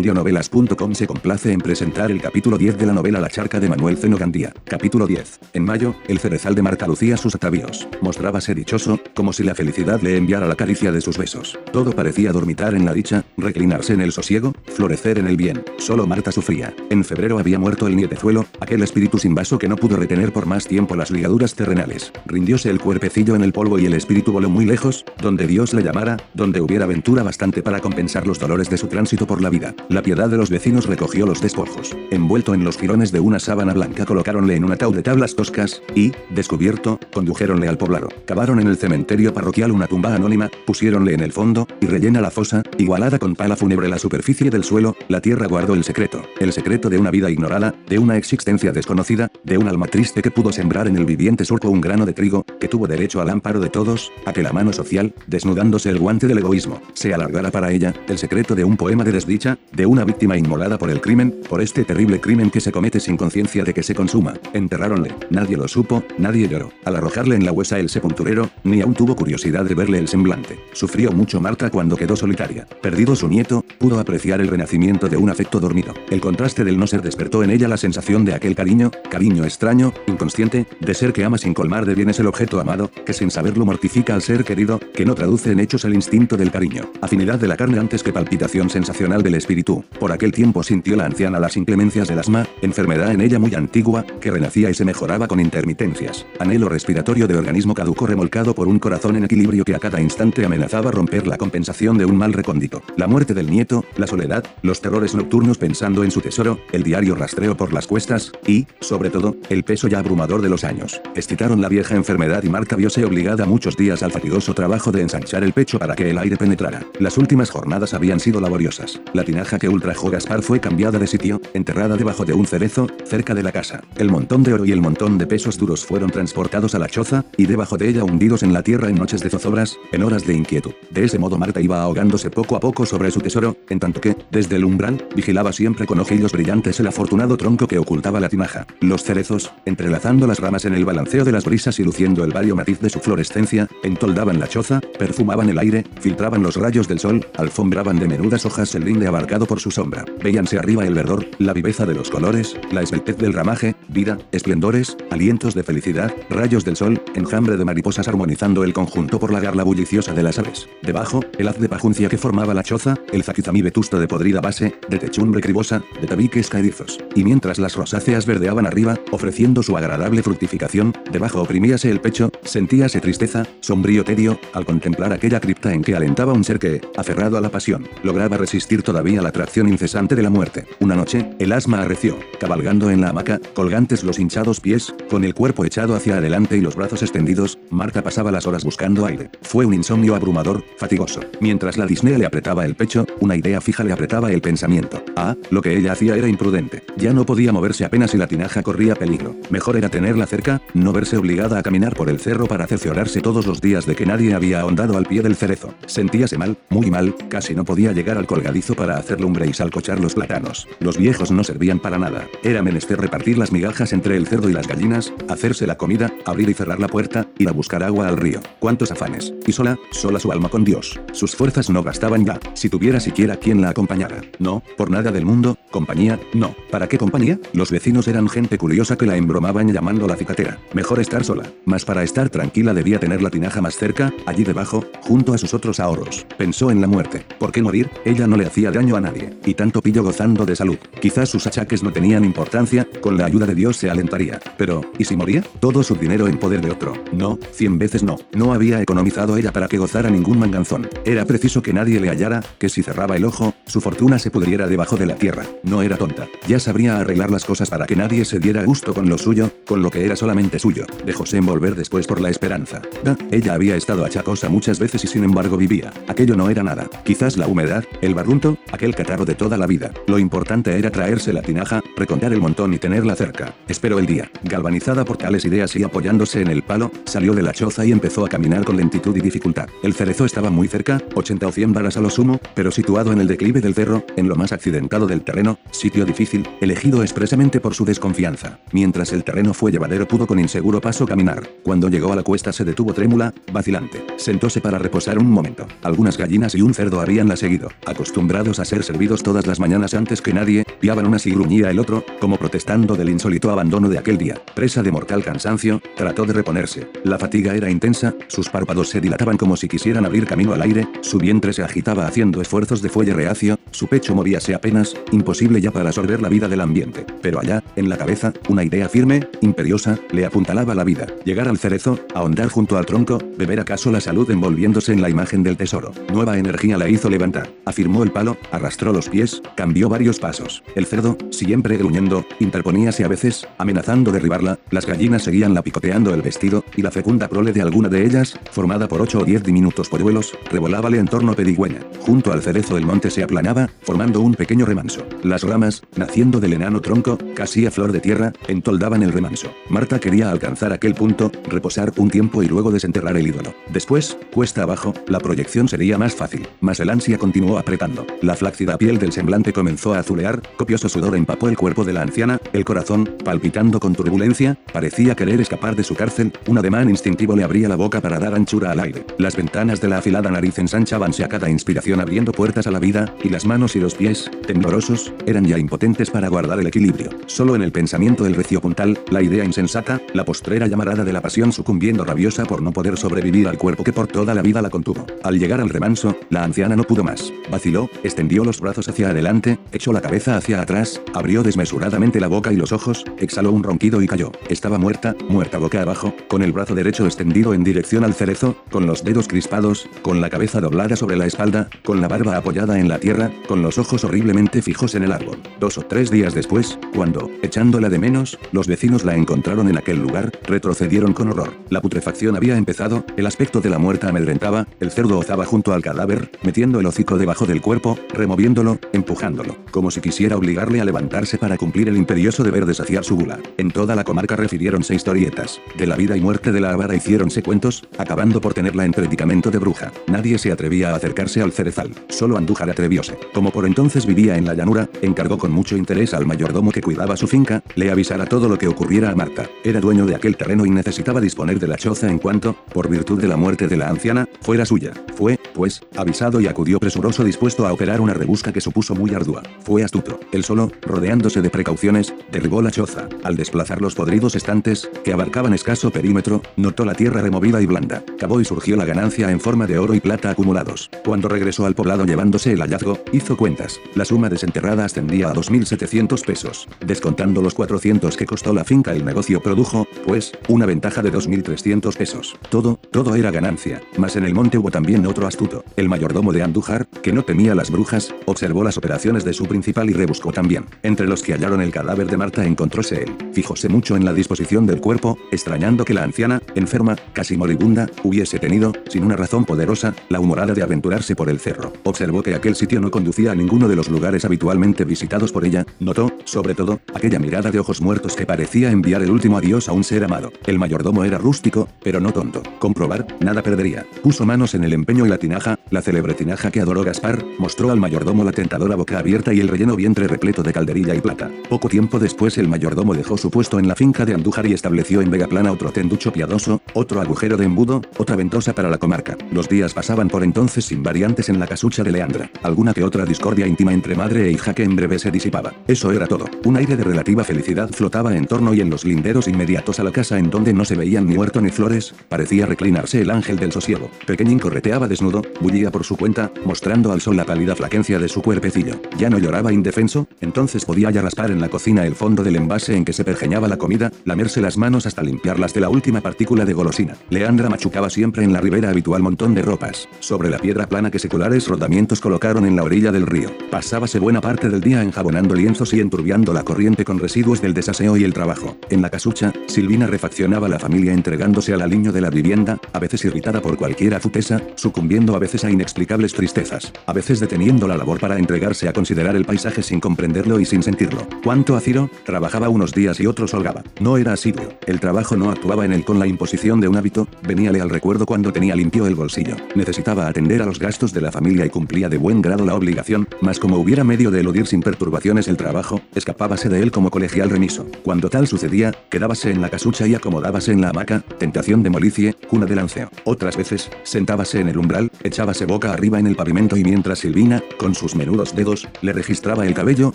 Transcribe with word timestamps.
Audionovelas.com 0.00 0.94
se 0.94 1.06
complace 1.06 1.52
en 1.52 1.60
presentar 1.60 2.10
el 2.10 2.22
capítulo 2.22 2.56
10 2.56 2.78
de 2.78 2.86
la 2.86 2.94
novela 2.94 3.20
La 3.20 3.28
charca 3.28 3.60
de 3.60 3.68
Manuel 3.68 3.98
Zeno 3.98 4.16
Gandía. 4.16 4.50
Capítulo 4.64 5.06
10. 5.06 5.40
En 5.52 5.62
mayo, 5.62 5.94
el 6.08 6.18
cerezal 6.18 6.54
de 6.54 6.62
Marta 6.62 6.86
lucía 6.86 7.18
sus 7.18 7.34
atavíos. 7.34 7.86
Mostrábase 8.00 8.54
dichoso, 8.54 8.98
como 9.14 9.34
si 9.34 9.42
la 9.44 9.54
felicidad 9.54 10.00
le 10.00 10.16
enviara 10.16 10.48
la 10.48 10.54
caricia 10.54 10.90
de 10.90 11.02
sus 11.02 11.18
besos. 11.18 11.58
Todo 11.70 11.92
parecía 11.92 12.32
dormitar 12.32 12.74
en 12.74 12.86
la 12.86 12.94
dicha, 12.94 13.26
reclinarse 13.36 13.92
en 13.92 14.00
el 14.00 14.10
sosiego, 14.10 14.54
florecer 14.74 15.18
en 15.18 15.26
el 15.26 15.36
bien. 15.36 15.62
Solo 15.76 16.06
Marta 16.06 16.32
sufría. 16.32 16.74
En 16.88 17.04
febrero 17.04 17.38
había 17.38 17.58
muerto 17.58 17.86
el 17.86 17.94
nietezuelo, 17.94 18.46
aquel 18.58 18.82
espíritu 18.82 19.18
sin 19.18 19.34
vaso 19.34 19.58
que 19.58 19.68
no 19.68 19.76
pudo 19.76 19.96
retener 19.96 20.32
por 20.32 20.46
más 20.46 20.66
tiempo 20.66 20.96
las 20.96 21.10
ligaduras 21.10 21.54
terrenales. 21.54 22.10
Rindióse 22.24 22.70
el 22.70 22.80
cuerpecillo 22.80 23.34
en 23.34 23.42
el 23.42 23.52
polvo 23.52 23.78
y 23.78 23.84
el 23.84 23.92
espíritu 23.92 24.32
voló 24.32 24.48
muy 24.48 24.64
lejos, 24.64 25.04
donde 25.20 25.46
Dios 25.46 25.74
le 25.74 25.82
llamara, 25.82 26.16
donde 26.32 26.62
hubiera 26.62 26.86
aventura 26.86 27.22
bastante 27.22 27.62
para 27.62 27.80
compensar 27.80 28.26
los 28.26 28.38
dolores 28.38 28.70
de 28.70 28.78
su 28.78 28.86
tránsito 28.86 29.26
por 29.26 29.42
la 29.42 29.50
vida. 29.50 29.74
La 29.90 30.02
piedad 30.02 30.28
de 30.28 30.36
los 30.36 30.50
vecinos 30.50 30.86
recogió 30.86 31.26
los 31.26 31.42
despojos. 31.42 31.96
Envuelto 32.12 32.54
en 32.54 32.62
los 32.62 32.78
jirones 32.78 33.10
de 33.10 33.18
una 33.18 33.40
sábana 33.40 33.72
blanca 33.72 34.06
colocáronle 34.06 34.54
en 34.54 34.62
un 34.62 34.70
ataúd 34.70 34.94
de 34.94 35.02
tablas 35.02 35.34
toscas, 35.34 35.82
y, 35.96 36.12
descubierto, 36.32 37.00
condujéronle 37.12 37.66
al 37.66 37.76
poblado. 37.76 38.06
Cavaron 38.24 38.60
en 38.60 38.68
el 38.68 38.76
cementerio 38.76 39.34
parroquial 39.34 39.72
una 39.72 39.88
tumba 39.88 40.14
anónima, 40.14 40.48
pusiéronle 40.64 41.14
en 41.14 41.20
el 41.22 41.32
fondo, 41.32 41.66
y 41.80 41.86
rellena 41.86 42.20
la 42.20 42.30
fosa, 42.30 42.62
igualada 42.78 43.18
con 43.18 43.34
pala 43.34 43.56
fúnebre 43.56 43.88
la 43.88 43.98
superficie 43.98 44.48
del 44.48 44.62
suelo, 44.62 44.94
la 45.08 45.20
tierra 45.20 45.48
guardó 45.48 45.74
el 45.74 45.82
secreto. 45.82 46.22
El 46.38 46.52
secreto 46.52 46.88
de 46.88 46.98
una 46.98 47.10
vida 47.10 47.28
ignorada, 47.28 47.74
de 47.88 47.98
una 47.98 48.16
existencia 48.16 48.70
desconocida, 48.70 49.32
de 49.42 49.58
un 49.58 49.66
alma 49.66 49.88
triste 49.88 50.22
que 50.22 50.30
pudo 50.30 50.52
sembrar 50.52 50.86
en 50.86 50.98
el 50.98 51.04
viviente 51.04 51.44
surco 51.44 51.68
un 51.68 51.80
grano 51.80 52.06
de 52.06 52.12
trigo, 52.12 52.44
que 52.60 52.68
tuvo 52.68 52.86
derecho 52.86 53.20
al 53.20 53.30
amparo 53.30 53.58
de 53.58 53.70
todos, 53.70 54.12
a 54.24 54.32
que 54.32 54.44
la 54.44 54.52
mano 54.52 54.72
social, 54.72 55.12
desnudándose 55.26 55.90
el 55.90 55.98
guante 55.98 56.28
del 56.28 56.38
egoísmo, 56.38 56.80
se 56.92 57.12
alargara 57.12 57.50
para 57.50 57.72
ella, 57.72 57.92
el 58.06 58.18
secreto 58.18 58.54
de 58.54 58.62
un 58.62 58.76
poema 58.76 59.02
de 59.02 59.10
desdicha, 59.10 59.58
de 59.80 59.86
una 59.86 60.04
víctima 60.04 60.36
inmolada 60.36 60.76
por 60.76 60.90
el 60.90 61.00
crimen, 61.00 61.34
por 61.48 61.62
este 61.62 61.86
terrible 61.86 62.20
crimen 62.20 62.50
que 62.50 62.60
se 62.60 62.70
comete 62.70 63.00
sin 63.00 63.16
conciencia 63.16 63.64
de 63.64 63.72
que 63.72 63.82
se 63.82 63.94
consuma. 63.94 64.34
Enterráronle, 64.52 65.14
nadie 65.30 65.56
lo 65.56 65.66
supo, 65.68 66.04
nadie 66.18 66.48
lloró. 66.48 66.70
Al 66.84 66.96
arrojarle 66.96 67.34
en 67.34 67.46
la 67.46 67.52
huesa 67.52 67.78
el 67.78 67.88
sepulturero, 67.88 68.50
ni 68.62 68.82
aún 68.82 68.92
tuvo 68.92 69.16
curiosidad 69.16 69.64
de 69.64 69.74
verle 69.74 69.98
el 69.98 70.06
semblante. 70.06 70.58
Sufrió 70.74 71.12
mucho 71.12 71.40
Marta 71.40 71.70
cuando 71.70 71.96
quedó 71.96 72.14
solitaria. 72.14 72.66
Perdido 72.82 73.16
su 73.16 73.26
nieto, 73.26 73.64
pudo 73.78 73.98
apreciar 73.98 74.42
el 74.42 74.48
renacimiento 74.48 75.08
de 75.08 75.16
un 75.16 75.30
afecto 75.30 75.60
dormido. 75.60 75.94
El 76.10 76.20
contraste 76.20 76.62
del 76.62 76.78
no 76.78 76.86
ser 76.86 77.00
despertó 77.00 77.42
en 77.42 77.48
ella 77.48 77.66
la 77.66 77.78
sensación 77.78 78.26
de 78.26 78.34
aquel 78.34 78.54
cariño, 78.54 78.90
cariño 79.08 79.44
extraño, 79.44 79.94
inconsciente, 80.08 80.66
de 80.78 80.92
ser 80.92 81.14
que 81.14 81.24
ama 81.24 81.38
sin 81.38 81.54
colmar 81.54 81.86
de 81.86 81.94
bienes 81.94 82.20
el 82.20 82.26
objeto 82.26 82.60
amado, 82.60 82.90
que 83.06 83.14
sin 83.14 83.30
saberlo 83.30 83.64
mortifica 83.64 84.12
al 84.12 84.20
ser 84.20 84.44
querido, 84.44 84.78
que 84.92 85.06
no 85.06 85.14
traduce 85.14 85.52
en 85.52 85.60
hechos 85.60 85.86
el 85.86 85.94
instinto 85.94 86.36
del 86.36 86.50
cariño. 86.50 86.82
Afinidad 87.00 87.38
de 87.38 87.48
la 87.48 87.56
carne 87.56 87.78
antes 87.78 88.02
que 88.02 88.12
palpitación 88.12 88.68
sensacional 88.68 89.22
del 89.22 89.36
espíritu. 89.36 89.59
Por 89.64 90.12
aquel 90.12 90.32
tiempo 90.32 90.62
sintió 90.62 90.96
la 90.96 91.04
anciana 91.04 91.38
las 91.38 91.56
inclemencias 91.56 92.08
del 92.08 92.18
asma, 92.18 92.46
enfermedad 92.62 93.12
en 93.12 93.20
ella 93.20 93.38
muy 93.38 93.54
antigua, 93.54 94.04
que 94.20 94.30
renacía 94.30 94.70
y 94.70 94.74
se 94.74 94.84
mejoraba 94.84 95.28
con 95.28 95.40
intermitencias. 95.40 96.24
Anhelo 96.38 96.68
respiratorio 96.68 97.28
de 97.28 97.36
organismo 97.36 97.74
caduco 97.74 98.06
remolcado 98.06 98.54
por 98.54 98.68
un 98.68 98.78
corazón 98.78 99.16
en 99.16 99.24
equilibrio 99.24 99.64
que 99.64 99.74
a 99.74 99.78
cada 99.78 100.00
instante 100.00 100.44
amenazaba 100.44 100.90
romper 100.90 101.26
la 101.26 101.36
compensación 101.36 101.98
de 101.98 102.06
un 102.06 102.16
mal 102.16 102.32
recóndito. 102.32 102.82
La 102.96 103.06
muerte 103.06 103.34
del 103.34 103.50
nieto, 103.50 103.84
la 103.96 104.06
soledad, 104.06 104.44
los 104.62 104.80
terrores 104.80 105.14
nocturnos 105.14 105.58
pensando 105.58 106.04
en 106.04 106.10
su 106.10 106.20
tesoro, 106.20 106.60
el 106.72 106.82
diario 106.82 107.14
rastreo 107.14 107.56
por 107.56 107.72
las 107.72 107.86
cuestas, 107.86 108.32
y, 108.46 108.66
sobre 108.80 109.10
todo, 109.10 109.36
el 109.50 109.64
peso 109.64 109.88
ya 109.88 109.98
abrumador 109.98 110.40
de 110.40 110.48
los 110.48 110.64
años. 110.64 111.00
Excitaron 111.14 111.60
la 111.60 111.68
vieja 111.68 111.94
enfermedad 111.96 112.42
y 112.42 112.48
Marta 112.48 112.76
viose 112.76 113.04
obligada 113.04 113.44
muchos 113.44 113.76
días 113.76 114.02
al 114.02 114.12
fatigoso 114.12 114.54
trabajo 114.54 114.90
de 114.92 115.02
ensanchar 115.02 115.44
el 115.44 115.52
pecho 115.52 115.78
para 115.78 115.94
que 115.94 116.10
el 116.10 116.18
aire 116.18 116.36
penetrara. 116.36 116.82
Las 116.98 117.18
últimas 117.18 117.50
jornadas 117.50 117.94
habían 117.94 118.20
sido 118.20 118.40
laboriosas. 118.40 119.00
La 119.12 119.24
tinaja 119.24 119.49
que 119.58 119.68
ultrajó 119.68 120.10
Gaspar 120.10 120.42
fue 120.42 120.60
cambiada 120.60 120.98
de 120.98 121.06
sitio, 121.06 121.40
enterrada 121.54 121.96
debajo 121.96 122.24
de 122.24 122.32
un 122.32 122.46
cerezo, 122.46 122.86
cerca 123.04 123.34
de 123.34 123.42
la 123.42 123.52
casa. 123.52 123.82
El 123.96 124.10
montón 124.10 124.42
de 124.42 124.52
oro 124.54 124.64
y 124.64 124.72
el 124.72 124.80
montón 124.80 125.18
de 125.18 125.26
pesos 125.26 125.58
duros 125.58 125.84
fueron 125.84 126.10
transportados 126.10 126.74
a 126.74 126.78
la 126.78 126.88
choza, 126.88 127.24
y 127.36 127.46
debajo 127.46 127.76
de 127.76 127.88
ella 127.88 128.04
hundidos 128.04 128.42
en 128.42 128.52
la 128.52 128.62
tierra 128.62 128.88
en 128.88 128.96
noches 128.96 129.20
de 129.22 129.30
zozobras, 129.30 129.76
en 129.92 130.02
horas 130.02 130.26
de 130.26 130.34
inquietud. 130.34 130.72
De 130.90 131.04
ese 131.04 131.18
modo 131.18 131.38
Marta 131.38 131.60
iba 131.60 131.82
ahogándose 131.82 132.30
poco 132.30 132.56
a 132.56 132.60
poco 132.60 132.86
sobre 132.86 133.10
su 133.10 133.20
tesoro, 133.20 133.56
en 133.68 133.80
tanto 133.80 134.00
que, 134.00 134.16
desde 134.30 134.56
el 134.56 134.64
umbral, 134.64 135.06
vigilaba 135.14 135.52
siempre 135.52 135.86
con 135.86 136.00
ojillos 136.00 136.32
brillantes 136.32 136.80
el 136.80 136.86
afortunado 136.86 137.36
tronco 137.36 137.66
que 137.66 137.78
ocultaba 137.78 138.20
la 138.20 138.28
tinaja. 138.28 138.66
Los 138.80 139.04
cerezos, 139.04 139.52
entrelazando 139.64 140.26
las 140.26 140.40
ramas 140.40 140.64
en 140.64 140.74
el 140.74 140.84
balanceo 140.84 141.24
de 141.24 141.32
las 141.32 141.44
brisas 141.44 141.78
y 141.78 141.84
luciendo 141.84 142.24
el 142.24 142.32
vario 142.32 142.56
matiz 142.56 142.80
de 142.80 142.90
su 142.90 143.00
florescencia, 143.00 143.68
entoldaban 143.82 144.38
la 144.38 144.48
choza, 144.48 144.80
perfumaban 144.98 145.48
el 145.48 145.58
aire, 145.58 145.84
filtraban 146.00 146.42
los 146.42 146.56
rayos 146.56 146.88
del 146.88 146.98
sol, 146.98 147.26
alfombraban 147.36 147.98
de 147.98 148.08
menudas 148.08 148.46
hojas 148.46 148.74
el 148.74 148.84
linde 148.84 149.06
abarcado 149.06 149.39
por 149.46 149.60
su 149.60 149.70
sombra. 149.70 150.04
Veíanse 150.22 150.58
arriba 150.58 150.84
el 150.84 150.94
verdor, 150.94 151.26
la 151.38 151.52
viveza 151.52 151.86
de 151.86 151.94
los 151.94 152.10
colores, 152.10 152.56
la 152.72 152.82
esbeltez 152.82 153.16
del 153.16 153.32
ramaje, 153.32 153.74
vida, 153.88 154.18
esplendores, 154.32 154.96
alientos 155.10 155.54
de 155.54 155.62
felicidad, 155.62 156.14
rayos 156.28 156.64
del 156.64 156.76
sol, 156.76 157.02
enjambre 157.14 157.56
de 157.56 157.64
mariposas 157.64 158.08
armonizando 158.08 158.64
el 158.64 158.72
conjunto 158.72 159.18
por 159.18 159.32
la 159.32 159.40
garla 159.40 159.64
bulliciosa 159.64 160.12
de 160.14 160.22
las 160.22 160.38
aves. 160.38 160.68
Debajo, 160.82 161.20
el 161.38 161.48
haz 161.48 161.58
de 161.58 161.68
pajuncia 161.68 162.08
que 162.08 162.18
formaba 162.18 162.54
la 162.54 162.62
choza, 162.62 162.96
el 163.12 163.24
zaquizamí 163.24 163.62
vetusto 163.62 163.98
de 163.98 164.08
podrida 164.08 164.40
base, 164.40 164.74
de 164.88 164.98
techumbre 164.98 165.40
cribosa, 165.40 165.82
de 166.00 166.06
tabiques 166.06 166.48
caedizos. 166.48 166.98
Y 167.14 167.24
mientras 167.24 167.58
las 167.58 167.76
rosáceas 167.76 168.26
verdeaban 168.26 168.66
arriba, 168.66 168.98
ofreciendo 169.10 169.62
su 169.62 169.76
agradable 169.76 170.22
fructificación, 170.22 170.92
debajo 171.12 171.42
oprimíase 171.42 171.90
el 171.90 172.00
pecho, 172.00 172.30
sentíase 172.42 173.00
tristeza, 173.00 173.46
sombrío 173.60 174.04
tedio, 174.04 174.38
al 174.52 174.64
contemplar 174.64 175.12
aquella 175.12 175.40
cripta 175.40 175.72
en 175.72 175.82
que 175.82 175.94
alentaba 175.94 176.32
un 176.32 176.44
ser 176.44 176.58
que, 176.58 176.80
aferrado 176.96 177.36
a 177.36 177.40
la 177.40 177.50
pasión, 177.50 177.88
lograba 178.02 178.36
resistir 178.36 178.82
todavía 178.82 179.22
la 179.22 179.29
atracción 179.30 179.68
incesante 179.68 180.14
de 180.14 180.22
la 180.22 180.30
muerte. 180.30 180.66
Una 180.80 180.94
noche, 180.94 181.30
el 181.38 181.52
asma 181.52 181.80
arreció, 181.80 182.18
cabalgando 182.38 182.90
en 182.90 183.00
la 183.00 183.08
hamaca, 183.08 183.40
colgantes 183.54 184.04
los 184.04 184.18
hinchados 184.18 184.60
pies, 184.60 184.94
con 185.08 185.24
el 185.24 185.34
cuerpo 185.34 185.64
echado 185.64 185.94
hacia 185.94 186.18
adelante 186.18 186.56
y 186.56 186.60
los 186.60 186.76
brazos 186.76 187.02
extendidos, 187.02 187.58
Marta 187.70 188.02
pasaba 188.02 188.30
las 188.30 188.46
horas 188.46 188.64
buscando 188.64 189.06
aire. 189.06 189.30
Fue 189.42 189.64
un 189.64 189.74
insomnio 189.74 190.14
abrumador, 190.14 190.62
fatigoso. 190.76 191.20
Mientras 191.40 191.76
la 191.76 191.86
disnea 191.86 192.18
le 192.18 192.26
apretaba 192.26 192.64
el 192.64 192.74
pecho, 192.74 193.06
una 193.20 193.36
idea 193.36 193.60
fija 193.60 193.84
le 193.84 193.92
apretaba 193.92 194.30
el 194.32 194.40
pensamiento. 194.40 195.02
Ah, 195.16 195.36
lo 195.50 195.62
que 195.62 195.76
ella 195.76 195.92
hacía 195.92 196.16
era 196.16 196.28
imprudente. 196.28 196.82
Ya 196.96 197.12
no 197.12 197.24
podía 197.24 197.52
moverse 197.52 197.84
apenas 197.84 198.14
y 198.14 198.18
la 198.18 198.26
tinaja 198.26 198.62
corría 198.62 198.94
peligro. 198.94 199.36
Mejor 199.50 199.76
era 199.76 199.88
tenerla 199.88 200.26
cerca, 200.26 200.60
no 200.74 200.92
verse 200.92 201.16
obligada 201.16 201.58
a 201.58 201.62
caminar 201.62 201.94
por 201.94 202.10
el 202.10 202.20
cerro 202.20 202.46
para 202.46 202.66
cerciorarse 202.66 203.20
todos 203.20 203.46
los 203.46 203.60
días 203.60 203.86
de 203.86 203.94
que 203.94 204.06
nadie 204.06 204.34
había 204.34 204.60
ahondado 204.60 204.96
al 204.96 205.06
pie 205.06 205.22
del 205.22 205.36
cerezo. 205.36 205.74
Sentíase 205.86 206.38
mal, 206.38 206.58
muy 206.68 206.90
mal, 206.90 207.14
casi 207.28 207.54
no 207.54 207.64
podía 207.64 207.92
llegar 207.92 208.18
al 208.18 208.26
colgadizo 208.26 208.74
para 208.74 208.96
hacer 208.96 209.19
lumbre 209.20 209.46
y 209.46 209.52
salcochar 209.52 210.00
los 210.00 210.14
plátanos. 210.14 210.66
Los 210.80 210.96
viejos 210.96 211.30
no 211.30 211.44
servían 211.44 211.78
para 211.78 211.98
nada. 211.98 212.26
Era 212.42 212.62
menester 212.62 213.00
repartir 213.00 213.38
las 213.38 213.52
migajas 213.52 213.92
entre 213.92 214.16
el 214.16 214.26
cerdo 214.26 214.48
y 214.48 214.52
las 214.52 214.66
gallinas, 214.66 215.12
hacerse 215.28 215.66
la 215.66 215.76
comida, 215.76 216.12
abrir 216.24 216.48
y 216.48 216.54
cerrar 216.54 216.80
la 216.80 216.88
puerta, 216.88 217.28
ir 217.38 217.48
a 217.48 217.52
buscar 217.52 217.82
agua 217.82 218.08
al 218.08 218.16
río. 218.16 218.40
Cuántos 218.58 218.90
afanes. 218.90 219.32
Y 219.46 219.52
sola, 219.52 219.78
sola 219.90 220.18
su 220.18 220.32
alma 220.32 220.48
con 220.48 220.64
Dios. 220.64 220.98
Sus 221.12 221.36
fuerzas 221.36 221.70
no 221.70 221.82
gastaban 221.82 222.24
ya, 222.24 222.40
si 222.54 222.68
tuviera 222.68 223.00
siquiera 223.00 223.36
quien 223.36 223.60
la 223.60 223.70
acompañara. 223.70 224.22
No, 224.38 224.62
por 224.76 224.90
nada 224.90 225.12
del 225.12 225.24
mundo, 225.24 225.58
compañía, 225.70 226.18
no. 226.34 226.54
¿Para 226.70 226.88
qué 226.88 226.98
compañía? 226.98 227.38
Los 227.52 227.70
vecinos 227.70 228.08
eran 228.08 228.28
gente 228.28 228.58
curiosa 228.58 228.96
que 228.96 229.06
la 229.06 229.16
embromaban 229.16 229.72
llamando 229.72 230.06
la 230.06 230.16
cicatera. 230.16 230.58
Mejor 230.74 231.00
estar 231.00 231.24
sola. 231.24 231.44
Mas 231.64 231.84
para 231.84 232.02
estar 232.02 232.28
tranquila 232.28 232.74
debía 232.74 232.98
tener 232.98 233.22
la 233.22 233.30
tinaja 233.30 233.60
más 233.60 233.76
cerca, 233.76 234.12
allí 234.26 234.44
debajo, 234.44 234.84
junto 235.02 235.32
a 235.34 235.38
sus 235.38 235.54
otros 235.54 235.80
ahorros. 235.80 236.26
Pensó 236.36 236.70
en 236.70 236.80
la 236.80 236.86
muerte. 236.86 237.24
¿Por 237.38 237.52
qué 237.52 237.62
morir? 237.62 237.90
Ella 238.04 238.26
no 238.26 238.36
le 238.36 238.46
hacía 238.46 238.70
daño 238.70 238.96
a 238.96 239.00
nadie. 239.00 239.38
Y 239.44 239.54
tanto 239.54 239.80
pillo 239.82 240.02
gozando 240.02 240.46
de 240.46 240.56
salud. 240.56 240.78
Quizás 241.00 241.28
sus 241.28 241.46
achaques 241.46 241.82
no 241.82 241.92
tenían 241.92 242.24
importancia, 242.24 242.86
con 243.00 243.16
la 243.16 243.26
ayuda 243.26 243.46
de 243.46 243.54
Dios 243.54 243.76
se 243.76 243.90
alentaría. 243.90 244.40
Pero, 244.56 244.82
¿y 244.98 245.04
si 245.04 245.16
moría? 245.16 245.42
Todo 245.60 245.82
su 245.82 245.94
dinero 245.94 246.28
en 246.28 246.38
poder 246.38 246.60
de 246.60 246.70
otro. 246.70 246.94
No, 247.12 247.38
cien 247.52 247.78
veces 247.78 248.02
no. 248.02 248.16
No 248.32 248.52
había 248.52 248.80
economizado 248.80 249.36
ella 249.36 249.52
para 249.52 249.68
que 249.68 249.78
gozara 249.78 250.10
ningún 250.10 250.38
manganzón. 250.38 250.88
Era 251.04 251.24
preciso 251.24 251.62
que 251.62 251.72
nadie 251.72 252.00
le 252.00 252.10
hallara, 252.10 252.42
que 252.58 252.68
si 252.68 252.82
cerraba 252.82 253.16
el 253.16 253.24
ojo, 253.24 253.54
su 253.66 253.80
fortuna 253.80 254.18
se 254.18 254.30
pudriera 254.30 254.66
debajo 254.66 254.96
de 254.96 255.06
la 255.06 255.16
tierra. 255.16 255.44
No 255.62 255.82
era 255.82 255.96
tonta. 255.96 256.28
Ya 256.48 256.58
sabría 256.58 256.98
arreglar 256.98 257.30
las 257.30 257.44
cosas 257.44 257.68
para 257.70 257.86
que 257.86 257.96
nadie 257.96 258.24
se 258.24 258.38
diera 258.38 258.64
gusto 258.64 258.94
con 258.94 259.08
lo 259.08 259.18
suyo, 259.18 259.50
con 259.66 259.82
lo 259.82 259.90
que 259.90 260.04
era 260.04 260.16
solamente 260.16 260.58
suyo. 260.58 260.86
Dejóse 261.04 261.36
envolver 261.36 261.74
después 261.74 262.06
por 262.06 262.20
la 262.20 262.30
esperanza. 262.30 262.82
Ah, 263.04 263.16
ella 263.30 263.54
había 263.54 263.76
estado 263.76 264.04
achacosa 264.04 264.48
muchas 264.48 264.78
veces 264.78 265.04
y 265.04 265.06
sin 265.06 265.24
embargo 265.24 265.56
vivía. 265.56 265.92
Aquello 266.08 266.36
no 266.36 266.48
era 266.48 266.62
nada. 266.62 266.88
Quizás 267.04 267.36
la 267.36 267.46
humedad, 267.46 267.84
el 268.00 268.14
barrunto, 268.14 268.56
aquel 268.72 268.94
catarro 268.94 269.24
de 269.24 269.34
toda 269.34 269.56
la 269.56 269.66
vida. 269.66 269.90
Lo 270.06 270.18
importante 270.18 270.78
era 270.78 270.90
traerse 270.90 271.32
la 271.32 271.42
tinaja, 271.42 271.80
recontar 271.96 272.32
el 272.32 272.40
montón 272.40 272.72
y 272.74 272.78
tenerla 272.78 273.14
cerca. 273.14 273.54
Esperó 273.68 273.98
el 273.98 274.06
día. 274.06 274.30
Galvanizada 274.44 275.04
por 275.04 275.16
tales 275.18 275.44
ideas 275.44 275.74
y 275.76 275.82
apoyándose 275.82 276.40
en 276.40 276.48
el 276.48 276.62
palo, 276.62 276.90
salió 277.04 277.34
de 277.34 277.42
la 277.42 277.52
choza 277.52 277.84
y 277.84 277.92
empezó 277.92 278.24
a 278.24 278.28
caminar 278.28 278.64
con 278.64 278.76
lentitud 278.76 279.16
y 279.16 279.20
dificultad. 279.20 279.68
El 279.82 279.94
cerezo 279.94 280.24
estaba 280.24 280.50
muy 280.50 280.68
cerca, 280.68 281.02
80 281.14 281.46
o 281.46 281.52
100 281.52 281.72
varas 281.72 281.96
a 281.96 282.00
lo 282.00 282.10
sumo, 282.10 282.40
pero 282.54 282.70
situado 282.70 283.12
en 283.12 283.20
el 283.20 283.28
declive 283.28 283.60
del 283.60 283.74
cerro, 283.74 284.04
en 284.16 284.28
lo 284.28 284.36
más 284.36 284.52
accidentado 284.52 285.06
del 285.06 285.22
terreno, 285.22 285.49
sitio 285.70 286.04
difícil, 286.04 286.48
elegido 286.60 287.02
expresamente 287.02 287.60
por 287.60 287.74
su 287.74 287.84
desconfianza. 287.84 288.60
Mientras 288.72 289.12
el 289.12 289.24
terreno 289.24 289.54
fue 289.54 289.72
llevadero 289.72 290.06
pudo 290.06 290.26
con 290.26 290.38
inseguro 290.38 290.80
paso 290.80 291.06
caminar. 291.06 291.48
Cuando 291.62 291.88
llegó 291.88 292.12
a 292.12 292.16
la 292.16 292.22
cuesta 292.22 292.52
se 292.52 292.64
detuvo 292.64 292.92
trémula, 292.92 293.32
vacilante. 293.52 294.04
Sentóse 294.16 294.60
para 294.60 294.78
reposar 294.78 295.18
un 295.18 295.30
momento. 295.30 295.66
Algunas 295.82 296.16
gallinas 296.16 296.54
y 296.54 296.62
un 296.62 296.74
cerdo 296.74 297.00
habíanla 297.00 297.36
seguido. 297.36 297.68
Acostumbrados 297.86 298.58
a 298.58 298.64
ser 298.64 298.82
servidos 298.82 299.22
todas 299.22 299.46
las 299.46 299.60
mañanas 299.60 299.94
antes 299.94 300.22
que 300.22 300.32
nadie, 300.32 300.64
piaban 300.80 301.06
unas 301.06 301.26
y 301.26 301.32
gruñía 301.32 301.70
el 301.70 301.78
otro, 301.78 302.04
como 302.20 302.36
protestando 302.36 302.96
del 302.96 303.10
insólito 303.10 303.50
abandono 303.50 303.88
de 303.88 303.98
aquel 303.98 304.18
día. 304.18 304.40
Presa 304.54 304.82
de 304.82 304.92
mortal 304.92 305.22
cansancio, 305.22 305.80
trató 305.96 306.24
de 306.24 306.32
reponerse. 306.32 306.88
La 307.04 307.18
fatiga 307.18 307.54
era 307.54 307.70
intensa, 307.70 308.14
sus 308.28 308.48
párpados 308.48 308.88
se 308.88 309.00
dilataban 309.00 309.36
como 309.36 309.56
si 309.56 309.68
quisieran 309.68 310.06
abrir 310.06 310.26
camino 310.26 310.52
al 310.52 310.62
aire, 310.62 310.88
su 311.00 311.18
vientre 311.18 311.52
se 311.52 311.62
agitaba 311.62 312.06
haciendo 312.06 312.40
esfuerzos 312.40 312.82
de 312.82 312.88
fuelle 312.88 313.14
reacio, 313.14 313.58
su 313.70 313.86
pecho 313.86 314.14
movíase 314.14 314.54
apenas, 314.54 314.94
imposible 315.12 315.39
ya 315.40 315.70
para 315.70 315.88
absorber 315.88 316.20
la 316.20 316.28
vida 316.28 316.48
del 316.48 316.60
ambiente. 316.60 317.06
Pero 317.22 317.40
allá, 317.40 317.62
en 317.76 317.88
la 317.88 317.96
cabeza, 317.96 318.32
una 318.48 318.62
idea 318.62 318.88
firme, 318.88 319.26
imperiosa, 319.40 319.98
le 320.12 320.26
apuntalaba 320.26 320.74
la 320.74 320.84
vida. 320.84 321.06
Llegar 321.24 321.48
al 321.48 321.58
cerezo, 321.58 321.98
ahondar 322.14 322.48
junto 322.48 322.76
al 322.76 322.86
tronco, 322.86 323.18
beber 323.38 323.60
acaso 323.60 323.90
la 323.90 324.00
salud 324.00 324.30
envolviéndose 324.30 324.92
en 324.92 325.00
la 325.00 325.08
imagen 325.08 325.42
del 325.42 325.56
tesoro. 325.56 325.92
Nueva 326.12 326.38
energía 326.38 326.76
la 326.76 326.88
hizo 326.88 327.08
levantar. 327.08 327.50
Afirmó 327.64 328.02
el 328.02 328.12
palo, 328.12 328.36
arrastró 328.52 328.92
los 328.92 329.08
pies, 329.08 329.40
cambió 329.56 329.88
varios 329.88 330.18
pasos. 330.18 330.62
El 330.76 330.86
cerdo, 330.86 331.16
siempre 331.30 331.76
gruñendo, 331.78 332.26
interponíase 332.38 333.04
a 333.04 333.08
veces, 333.08 333.46
amenazando 333.58 334.12
derribarla, 334.12 334.58
las 334.70 334.86
gallinas 334.86 335.22
seguían 335.22 335.54
la 335.54 335.62
picoteando 335.62 336.12
el 336.12 336.22
vestido, 336.22 336.64
y 336.76 336.82
la 336.82 336.90
fecunda 336.90 337.28
prole 337.28 337.52
de 337.52 337.62
alguna 337.62 337.88
de 337.88 338.04
ellas, 338.04 338.38
formada 338.50 338.88
por 338.88 339.00
8 339.00 339.20
o 339.20 339.24
10 339.24 339.42
diminutos 339.42 339.88
polluelos, 339.88 340.34
revolábale 340.50 340.98
en 340.98 341.06
torno 341.06 341.34
pedigüeña. 341.34 341.80
Junto 342.00 342.32
al 342.32 342.42
cerezo 342.42 342.76
el 342.76 342.84
monte 342.84 343.10
se 343.10 343.22
aplanaba, 343.22 343.70
formando 343.82 344.20
un 344.20 344.34
pequeño 344.34 344.66
remanso. 344.66 345.06
Las 345.30 345.44
ramas, 345.44 345.84
naciendo 345.94 346.40
del 346.40 346.54
enano 346.54 346.80
tronco, 346.80 347.16
casi 347.36 347.64
a 347.64 347.70
flor 347.70 347.92
de 347.92 348.00
tierra, 348.00 348.32
entoldaban 348.48 349.04
el 349.04 349.12
remanso. 349.12 349.52
Marta 349.68 350.00
quería 350.00 350.28
alcanzar 350.28 350.72
aquel 350.72 350.96
punto, 350.96 351.30
reposar 351.48 351.92
un 351.98 352.10
tiempo 352.10 352.42
y 352.42 352.48
luego 352.48 352.72
desenterrar 352.72 353.16
el 353.16 353.28
ídolo. 353.28 353.54
Después, 353.72 354.18
cuesta 354.34 354.64
abajo, 354.64 354.92
la 355.06 355.20
proyección 355.20 355.68
sería 355.68 355.98
más 355.98 356.16
fácil, 356.16 356.48
mas 356.60 356.80
el 356.80 356.90
ansia 356.90 357.16
continuó 357.16 357.60
apretando. 357.60 358.08
La 358.22 358.34
flácida 358.34 358.76
piel 358.76 358.98
del 358.98 359.12
semblante 359.12 359.52
comenzó 359.52 359.94
a 359.94 360.00
azulear, 360.00 360.42
copioso 360.56 360.88
sudor 360.88 361.14
empapó 361.14 361.48
el 361.48 361.56
cuerpo 361.56 361.84
de 361.84 361.92
la 361.92 362.02
anciana, 362.02 362.40
el 362.52 362.64
corazón, 362.64 363.08
palpitando 363.24 363.78
con 363.78 363.94
turbulencia, 363.94 364.58
parecía 364.72 365.14
querer 365.14 365.40
escapar 365.40 365.76
de 365.76 365.84
su 365.84 365.94
cárcel, 365.94 366.32
un 366.48 366.58
ademán 366.58 366.90
instintivo 366.90 367.36
le 367.36 367.44
abría 367.44 367.68
la 367.68 367.76
boca 367.76 368.00
para 368.00 368.18
dar 368.18 368.34
anchura 368.34 368.72
al 368.72 368.80
aire. 368.80 369.06
Las 369.16 369.36
ventanas 369.36 369.80
de 369.80 369.90
la 369.90 369.98
afilada 369.98 370.28
nariz 370.28 370.58
ensanchábanse 370.58 371.22
a 371.22 371.28
cada 371.28 371.48
inspiración 371.48 372.00
abriendo 372.00 372.32
puertas 372.32 372.66
a 372.66 372.72
la 372.72 372.80
vida, 372.80 373.14
y 373.22 373.28
las 373.28 373.46
manos 373.46 373.76
y 373.76 373.78
los 373.78 373.94
pies, 373.94 374.28
temblorosos, 374.44 375.12
eran 375.26 375.44
ya 375.44 375.58
impotentes 375.58 376.10
para 376.10 376.28
guardar 376.28 376.60
el 376.60 376.66
equilibrio. 376.66 377.10
Solo 377.26 377.54
en 377.54 377.62
el 377.62 377.72
pensamiento 377.72 378.24
del 378.24 378.34
recio 378.34 378.60
puntal, 378.60 378.98
la 379.10 379.22
idea 379.22 379.44
insensata, 379.44 380.00
la 380.12 380.24
postrera 380.24 380.66
llamarada 380.66 381.04
de 381.04 381.12
la 381.12 381.20
pasión 381.20 381.52
sucumbiendo 381.52 382.04
rabiosa 382.04 382.44
por 382.44 382.62
no 382.62 382.72
poder 382.72 382.96
sobrevivir 382.96 383.48
al 383.48 383.58
cuerpo 383.58 383.84
que 383.84 383.92
por 383.92 384.06
toda 384.06 384.34
la 384.34 384.42
vida 384.42 384.62
la 384.62 384.70
contuvo. 384.70 385.06
Al 385.22 385.38
llegar 385.38 385.60
al 385.60 385.68
remanso, 385.68 386.16
la 386.30 386.44
anciana 386.44 386.76
no 386.76 386.84
pudo 386.84 387.04
más. 387.04 387.32
Vaciló, 387.50 387.88
extendió 388.02 388.44
los 388.44 388.60
brazos 388.60 388.88
hacia 388.88 389.10
adelante, 389.10 389.58
echó 389.72 389.92
la 389.92 390.00
cabeza 390.00 390.36
hacia 390.36 390.60
atrás, 390.60 391.00
abrió 391.14 391.42
desmesuradamente 391.42 392.20
la 392.20 392.28
boca 392.28 392.52
y 392.52 392.56
los 392.56 392.72
ojos, 392.72 393.04
exhaló 393.18 393.52
un 393.52 393.62
ronquido 393.62 394.02
y 394.02 394.06
cayó. 394.06 394.32
Estaba 394.48 394.78
muerta, 394.78 395.16
muerta 395.28 395.58
boca 395.58 395.82
abajo, 395.82 396.14
con 396.28 396.42
el 396.42 396.52
brazo 396.52 396.74
derecho 396.74 397.06
extendido 397.06 397.54
en 397.54 397.64
dirección 397.64 398.04
al 398.04 398.14
cerezo, 398.14 398.56
con 398.70 398.86
los 398.86 399.04
dedos 399.04 399.28
crispados, 399.28 399.88
con 400.02 400.20
la 400.20 400.30
cabeza 400.30 400.60
doblada 400.60 400.96
sobre 400.96 401.16
la 401.16 401.26
espalda, 401.26 401.68
con 401.84 402.00
la 402.00 402.08
barba 402.08 402.36
apoyada 402.36 402.78
en 402.78 402.88
la 402.88 402.98
tierra, 402.98 403.30
con 403.48 403.62
los 403.62 403.78
ojos 403.78 404.04
horriblemente 404.04 404.62
fijos 404.62 404.94
en 404.94 405.04
el 405.04 405.09
árbol. 405.12 405.38
Dos 405.58 405.78
o 405.78 405.82
tres 405.82 406.10
días 406.10 406.34
después, 406.34 406.78
cuando, 406.94 407.30
echándola 407.42 407.88
de 407.88 407.98
menos, 407.98 408.38
los 408.52 408.66
vecinos 408.66 409.04
la 409.04 409.14
encontraron 409.14 409.68
en 409.68 409.76
aquel 409.76 409.98
lugar, 409.98 410.32
retrocedieron 410.44 411.12
con 411.12 411.28
horror. 411.28 411.52
La 411.68 411.80
putrefacción 411.80 412.36
había 412.36 412.56
empezado, 412.56 413.04
el 413.16 413.26
aspecto 413.26 413.60
de 413.60 413.70
la 413.70 413.78
muerta 413.78 414.08
amedrentaba, 414.08 414.66
el 414.80 414.90
cerdo 414.90 415.18
ozaba 415.18 415.44
junto 415.44 415.72
al 415.72 415.82
cadáver, 415.82 416.30
metiendo 416.42 416.80
el 416.80 416.86
hocico 416.86 417.18
debajo 417.18 417.46
del 417.46 417.60
cuerpo, 417.60 417.98
removiéndolo, 418.12 418.78
empujándolo, 418.92 419.56
como 419.70 419.90
si 419.90 420.00
quisiera 420.00 420.36
obligarle 420.36 420.80
a 420.80 420.84
levantarse 420.84 421.38
para 421.38 421.56
cumplir 421.56 421.88
el 421.88 421.96
imperioso 421.96 422.42
deber 422.42 422.66
de 422.66 422.74
saciar 422.74 423.04
su 423.04 423.16
gula. 423.16 423.38
En 423.58 423.70
toda 423.70 423.94
la 423.94 424.04
comarca 424.04 424.36
refiriéronse 424.36 424.94
historietas. 424.94 425.60
De 425.76 425.86
la 425.86 425.96
vida 425.96 426.16
y 426.16 426.20
muerte 426.20 426.52
de 426.52 426.60
la 426.60 426.70
avara 426.70 426.94
hiciéronse 426.94 427.42
cuentos, 427.42 427.84
acabando 427.98 428.40
por 428.40 428.54
tenerla 428.54 428.84
en 428.84 428.92
predicamento 428.92 429.50
de 429.50 429.58
bruja. 429.58 429.92
Nadie 430.06 430.38
se 430.38 430.52
atrevía 430.52 430.90
a 430.90 430.96
acercarse 430.96 431.42
al 431.42 431.52
cerezal. 431.52 431.90
Solo 432.08 432.36
Andújar 432.36 432.70
atrevióse. 432.70 433.18
Como 433.32 433.50
por 433.50 433.66
entonces 433.66 434.06
vivía 434.06 434.36
en 434.36 434.44
la 434.44 434.54
llanura, 434.54 434.88
encargó 435.02 435.38
con 435.38 435.52
mucho 435.52 435.76
interés 435.76 436.14
al 436.14 436.26
mayordomo 436.26 436.72
que 436.72 436.82
cuidaba 436.82 437.16
su 437.16 437.26
finca, 437.26 437.62
le 437.74 437.90
avisara 437.90 438.26
todo 438.26 438.48
lo 438.48 438.58
que 438.58 438.68
ocurriera 438.68 439.10
a 439.10 439.14
Marta. 439.14 439.48
Era 439.64 439.80
dueño 439.80 440.06
de 440.06 440.14
aquel 440.14 440.36
terreno 440.36 440.66
y 440.66 440.70
necesitaba 440.70 441.20
disponer 441.20 441.58
de 441.58 441.68
la 441.68 441.76
choza 441.76 442.08
en 442.08 442.18
cuanto, 442.18 442.56
por 442.72 442.88
virtud 442.88 443.20
de 443.20 443.28
la 443.28 443.36
muerte 443.36 443.68
de 443.68 443.76
la 443.76 443.88
anciana, 443.88 444.28
fuera 444.40 444.64
suya. 444.64 444.92
Fue, 445.14 445.38
pues, 445.54 445.82
avisado 445.96 446.40
y 446.40 446.46
acudió 446.46 446.78
presuroso 446.78 447.24
dispuesto 447.24 447.66
a 447.66 447.72
operar 447.72 448.00
una 448.00 448.14
rebusca 448.14 448.52
que 448.52 448.60
supuso 448.60 448.94
muy 448.94 449.14
ardua. 449.14 449.42
Fue 449.64 449.82
astuto. 449.82 450.20
Él 450.32 450.44
solo, 450.44 450.70
rodeándose 450.82 451.42
de 451.42 451.50
precauciones, 451.50 452.14
derribó 452.32 452.62
la 452.62 452.70
choza. 452.70 453.08
Al 453.22 453.36
desplazar 453.36 453.80
los 453.80 453.94
podridos 453.94 454.34
estantes, 454.34 454.88
que 455.04 455.12
abarcaban 455.12 455.54
escaso 455.54 455.90
perímetro, 455.90 456.42
notó 456.56 456.84
la 456.84 456.94
tierra 456.94 457.22
removida 457.22 457.60
y 457.60 457.66
blanda. 457.66 458.02
Cavó 458.18 458.40
y 458.40 458.44
surgió 458.44 458.76
la 458.76 458.84
ganancia 458.84 459.30
en 459.30 459.40
forma 459.40 459.66
de 459.66 459.78
oro 459.78 459.94
y 459.94 460.00
plata 460.00 460.30
acumulados. 460.30 460.90
Cuando 461.04 461.28
regresó 461.28 461.66
al 461.66 461.74
poblado 461.74 462.04
llevándose 462.04 462.52
el 462.52 462.60
hallazgo, 462.60 462.98
hizo 463.12 463.36
cuentas. 463.36 463.80
La 463.94 464.04
suma 464.04 464.28
desenterrada 464.28 464.79
ascendía 464.84 465.28
a 465.28 465.34
2.700 465.34 466.24
pesos. 466.24 466.68
Descontando 466.84 467.42
los 467.42 467.54
400 467.54 468.16
que 468.16 468.26
costó 468.26 468.52
la 468.52 468.64
finca 468.64 468.92
el 468.92 469.04
negocio 469.04 469.40
produjo, 469.40 469.86
pues, 470.06 470.32
una 470.48 470.66
ventaja 470.66 471.02
de 471.02 471.12
2.300 471.12 471.96
pesos. 471.96 472.36
Todo, 472.48 472.78
todo 472.90 473.14
era 473.14 473.30
ganancia. 473.30 473.82
Mas 473.96 474.16
en 474.16 474.24
el 474.24 474.34
monte 474.34 474.58
hubo 474.58 474.70
también 474.70 475.06
otro 475.06 475.26
astuto. 475.26 475.64
El 475.76 475.88
mayordomo 475.88 476.32
de 476.32 476.42
Andújar, 476.42 476.86
que 477.02 477.12
no 477.12 477.22
temía 477.24 477.54
las 477.54 477.70
brujas, 477.70 478.14
observó 478.26 478.64
las 478.64 478.78
operaciones 478.78 479.24
de 479.24 479.32
su 479.32 479.46
principal 479.46 479.90
y 479.90 479.92
rebuscó 479.92 480.32
también. 480.32 480.66
Entre 480.82 481.06
los 481.06 481.22
que 481.22 481.32
hallaron 481.32 481.60
el 481.60 481.72
cadáver 481.72 482.06
de 482.06 482.16
Marta 482.16 482.44
encontróse 482.44 483.02
él. 483.02 483.16
Fijóse 483.32 483.68
mucho 483.68 483.96
en 483.96 484.04
la 484.04 484.12
disposición 484.12 484.66
del 484.66 484.80
cuerpo, 484.80 485.18
extrañando 485.30 485.84
que 485.84 485.94
la 485.94 486.04
anciana, 486.04 486.42
enferma, 486.54 486.96
casi 487.12 487.36
moribunda, 487.36 487.88
hubiese 488.02 488.38
tenido, 488.38 488.72
sin 488.88 489.04
una 489.04 489.16
razón 489.16 489.44
poderosa, 489.44 489.94
la 490.08 490.20
humorada 490.20 490.54
de 490.54 490.62
aventurarse 490.62 491.16
por 491.16 491.28
el 491.28 491.40
cerro. 491.40 491.72
Observó 491.84 492.22
que 492.22 492.34
aquel 492.34 492.56
sitio 492.56 492.80
no 492.80 492.90
conducía 492.90 493.32
a 493.32 493.34
ninguno 493.34 493.68
de 493.68 493.76
los 493.76 493.88
lugares 493.88 494.24
habitualmente 494.24 494.69
visitados 494.84 495.32
por 495.32 495.44
ella, 495.44 495.66
notó, 495.78 496.10
sobre 496.30 496.54
todo, 496.54 496.80
aquella 496.94 497.18
mirada 497.18 497.50
de 497.50 497.58
ojos 497.58 497.80
muertos 497.80 498.14
que 498.14 498.24
parecía 498.24 498.70
enviar 498.70 499.02
el 499.02 499.10
último 499.10 499.36
adiós 499.36 499.68
a 499.68 499.72
un 499.72 499.84
ser 499.84 500.04
amado. 500.04 500.32
El 500.46 500.58
mayordomo 500.58 501.04
era 501.04 501.18
rústico, 501.18 501.68
pero 501.82 502.00
no 502.00 502.12
tonto. 502.12 502.42
Comprobar, 502.58 503.06
nada 503.20 503.42
perdería. 503.42 503.84
Puso 504.02 504.24
manos 504.24 504.54
en 504.54 504.64
el 504.64 504.72
empeño 504.72 505.04
y 505.06 505.08
la 505.08 505.18
tinaja, 505.18 505.58
la 505.70 505.82
célebre 505.82 506.14
tinaja 506.14 506.50
que 506.50 506.60
adoró 506.60 506.82
Gaspar, 506.84 507.24
mostró 507.38 507.70
al 507.70 507.80
mayordomo 507.80 508.24
la 508.24 508.32
tentadora 508.32 508.76
boca 508.76 508.98
abierta 508.98 509.34
y 509.34 509.40
el 509.40 509.48
relleno 509.48 509.76
vientre 509.76 510.06
repleto 510.06 510.42
de 510.42 510.52
calderilla 510.52 510.94
y 510.94 511.00
plata. 511.00 511.30
Poco 511.48 511.68
tiempo 511.68 511.98
después 511.98 512.38
el 512.38 512.48
mayordomo 512.48 512.94
dejó 512.94 513.16
su 513.16 513.30
puesto 513.30 513.58
en 513.58 513.66
la 513.66 513.74
finca 513.74 514.04
de 514.04 514.14
Andújar 514.14 514.46
y 514.46 514.52
estableció 514.52 515.00
en 515.00 515.10
Vegaplana 515.10 515.52
otro 515.52 515.72
tenducho 515.72 516.12
piadoso, 516.12 516.62
otro 516.74 517.00
agujero 517.00 517.36
de 517.36 517.44
embudo, 517.44 517.82
otra 517.98 518.16
ventosa 518.16 518.54
para 518.54 518.70
la 518.70 518.78
comarca. 518.78 519.16
Los 519.32 519.48
días 519.48 519.74
pasaban 519.74 520.08
por 520.08 520.22
entonces 520.22 520.64
sin 520.66 520.82
variantes 520.82 521.28
en 521.28 521.40
la 521.40 521.46
casucha 521.46 521.82
de 521.82 521.92
Leandra. 521.92 522.30
Alguna 522.42 522.72
que 522.72 522.84
otra 522.84 523.04
discordia 523.04 523.46
íntima 523.46 523.72
entre 523.72 523.94
madre 523.94 524.26
e 524.26 524.30
hija 524.30 524.54
que 524.54 524.62
en 524.62 524.76
breve 524.76 524.98
se 524.98 525.10
disipaba. 525.10 525.52
Eso 525.66 525.90
era 525.92 526.06
todo. 526.06 526.19
Un 526.44 526.56
aire 526.56 526.76
de 526.76 526.84
relativa 526.84 527.24
felicidad 527.24 527.70
flotaba 527.70 528.16
en 528.16 528.26
torno 528.26 528.54
y 528.54 528.60
en 528.60 528.70
los 528.70 528.84
linderos 528.84 529.28
inmediatos 529.28 529.80
a 529.80 529.84
la 529.84 529.92
casa 529.92 530.18
en 530.18 530.30
donde 530.30 530.52
no 530.52 530.64
se 530.64 530.76
veían 530.76 531.06
ni 531.06 531.16
huerto 531.16 531.40
ni 531.40 531.50
flores, 531.50 531.94
parecía 532.08 532.46
reclinarse 532.46 533.00
el 533.00 533.10
ángel 533.10 533.38
del 533.38 533.52
sosiego. 533.52 533.90
Pequeñín 534.06 534.38
correteaba 534.38 534.88
desnudo, 534.88 535.22
bullía 535.40 535.70
por 535.70 535.84
su 535.84 535.96
cuenta, 535.96 536.32
mostrando 536.44 536.92
al 536.92 537.00
sol 537.00 537.16
la 537.16 537.24
pálida 537.24 537.56
flaquencia 537.56 537.98
de 537.98 538.08
su 538.08 538.22
cuerpecillo. 538.22 538.80
Ya 538.96 539.10
no 539.10 539.18
lloraba 539.18 539.52
indefenso, 539.52 540.06
entonces 540.20 540.64
podía 540.64 540.90
ya 540.90 541.02
raspar 541.02 541.30
en 541.30 541.40
la 541.40 541.48
cocina 541.48 541.86
el 541.86 541.94
fondo 541.94 542.22
del 542.22 542.36
envase 542.36 542.76
en 542.76 542.84
que 542.84 542.92
se 542.92 543.04
pergeñaba 543.04 543.48
la 543.48 543.58
comida, 543.58 543.92
lamerse 544.04 544.40
las 544.40 544.56
manos 544.56 544.86
hasta 544.86 545.02
limpiarlas 545.02 545.54
de 545.54 545.60
la 545.60 545.68
última 545.68 546.00
partícula 546.00 546.44
de 546.44 546.52
golosina. 546.52 546.96
Leandra 547.10 547.48
machucaba 547.48 547.90
siempre 547.90 548.24
en 548.24 548.32
la 548.32 548.40
ribera 548.40 548.70
habitual 548.70 549.02
montón 549.02 549.34
de 549.34 549.42
ropas, 549.42 549.88
sobre 550.00 550.30
la 550.30 550.38
piedra 550.38 550.68
plana 550.68 550.90
que 550.90 550.98
seculares 550.98 551.48
rodamientos 551.48 552.00
colocaron 552.00 552.46
en 552.46 552.56
la 552.56 552.62
orilla 552.62 552.92
del 552.92 553.06
río. 553.06 553.30
Pasábase 553.50 553.98
buena 553.98 554.20
parte 554.20 554.48
del 554.48 554.60
día 554.60 554.82
enjabonando 554.82 555.34
lienzos 555.34 555.72
y 555.74 555.80
la 556.02 556.44
corriente 556.44 556.84
con 556.84 556.98
residuos 556.98 557.42
del 557.42 557.52
desaseo 557.52 557.96
y 557.96 558.04
el 558.04 558.14
trabajo. 558.14 558.56
En 558.70 558.80
la 558.80 558.90
casucha, 558.90 559.32
Silvina 559.46 559.86
refaccionaba 559.86 560.48
la 560.48 560.58
familia 560.58 560.92
entregándose 560.92 561.52
al 561.52 561.60
aliño 561.60 561.92
de 561.92 562.00
la 562.00 562.10
vivienda, 562.10 562.58
a 562.72 562.78
veces 562.78 563.04
irritada 563.04 563.42
por 563.42 563.56
cualquier 563.56 563.94
azutesa, 563.94 564.40
sucumbiendo 564.54 565.14
a 565.14 565.18
veces 565.18 565.44
a 565.44 565.50
inexplicables 565.50 566.14
tristezas, 566.14 566.72
a 566.86 566.92
veces 566.92 567.20
deteniendo 567.20 567.68
la 567.68 567.76
labor 567.76 568.00
para 568.00 568.18
entregarse 568.18 568.68
a 568.68 568.72
considerar 568.72 569.14
el 569.14 569.24
paisaje 569.24 569.62
sin 569.62 569.78
comprenderlo 569.78 570.40
y 570.40 570.46
sin 570.46 570.62
sentirlo. 570.62 571.06
Cuanto 571.22 571.54
a 571.54 571.60
Ciro, 571.60 571.90
trabajaba 572.04 572.48
unos 572.48 572.72
días 572.72 572.98
y 573.00 573.06
otros 573.06 573.34
holgaba. 573.34 573.62
No 573.80 573.98
era 573.98 574.14
asiduo, 574.14 574.48
el 574.66 574.80
trabajo 574.80 575.16
no 575.16 575.30
actuaba 575.30 575.64
en 575.64 575.72
él 575.72 575.84
con 575.84 575.98
la 575.98 576.06
imposición 576.06 576.60
de 576.60 576.68
un 576.68 576.76
hábito, 576.76 577.08
veníale 577.22 577.60
al 577.60 577.70
recuerdo 577.70 578.06
cuando 578.06 578.32
tenía 578.32 578.56
limpio 578.56 578.86
el 578.86 578.94
bolsillo. 578.94 579.36
Necesitaba 579.54 580.08
atender 580.08 580.40
a 580.40 580.46
los 580.46 580.58
gastos 580.58 580.92
de 580.92 581.02
la 581.02 581.12
familia 581.12 581.44
y 581.44 581.50
cumplía 581.50 581.88
de 581.88 581.98
buen 581.98 582.22
grado 582.22 582.44
la 582.46 582.54
obligación, 582.54 583.06
mas 583.20 583.38
como 583.38 583.58
hubiera 583.58 583.84
medio 583.84 584.10
de 584.10 584.20
eludir 584.20 584.46
sin 584.46 584.62
perturbaciones 584.62 585.28
el 585.28 585.36
trabajo, 585.36 585.80
escapábase 585.94 586.48
de 586.48 586.62
él 586.62 586.70
como 586.70 586.90
colegial 586.90 587.30
remiso. 587.30 587.66
Cuando 587.82 588.08
tal 588.08 588.26
sucedía, 588.28 588.72
quedábase 588.90 589.30
en 589.30 589.40
la 589.40 589.48
casucha 589.48 589.86
y 589.86 589.94
acomodábase 589.94 590.52
en 590.52 590.60
la 590.60 590.70
hamaca, 590.70 591.00
tentación 591.18 591.62
de 591.62 591.70
molicie, 591.70 592.14
cuna 592.28 592.46
de 592.46 592.54
lanceo. 592.54 592.90
Otras 593.04 593.36
veces, 593.36 593.70
sentábase 593.82 594.40
en 594.40 594.48
el 594.48 594.58
umbral, 594.58 594.90
echábase 595.02 595.46
boca 595.46 595.72
arriba 595.72 595.98
en 595.98 596.06
el 596.06 596.16
pavimento 596.16 596.56
y 596.56 596.64
mientras 596.64 597.00
Silvina, 597.00 597.42
con 597.58 597.74
sus 597.74 597.94
menudos 597.96 598.34
dedos, 598.34 598.68
le 598.82 598.92
registraba 598.92 599.46
el 599.46 599.54
cabello, 599.54 599.94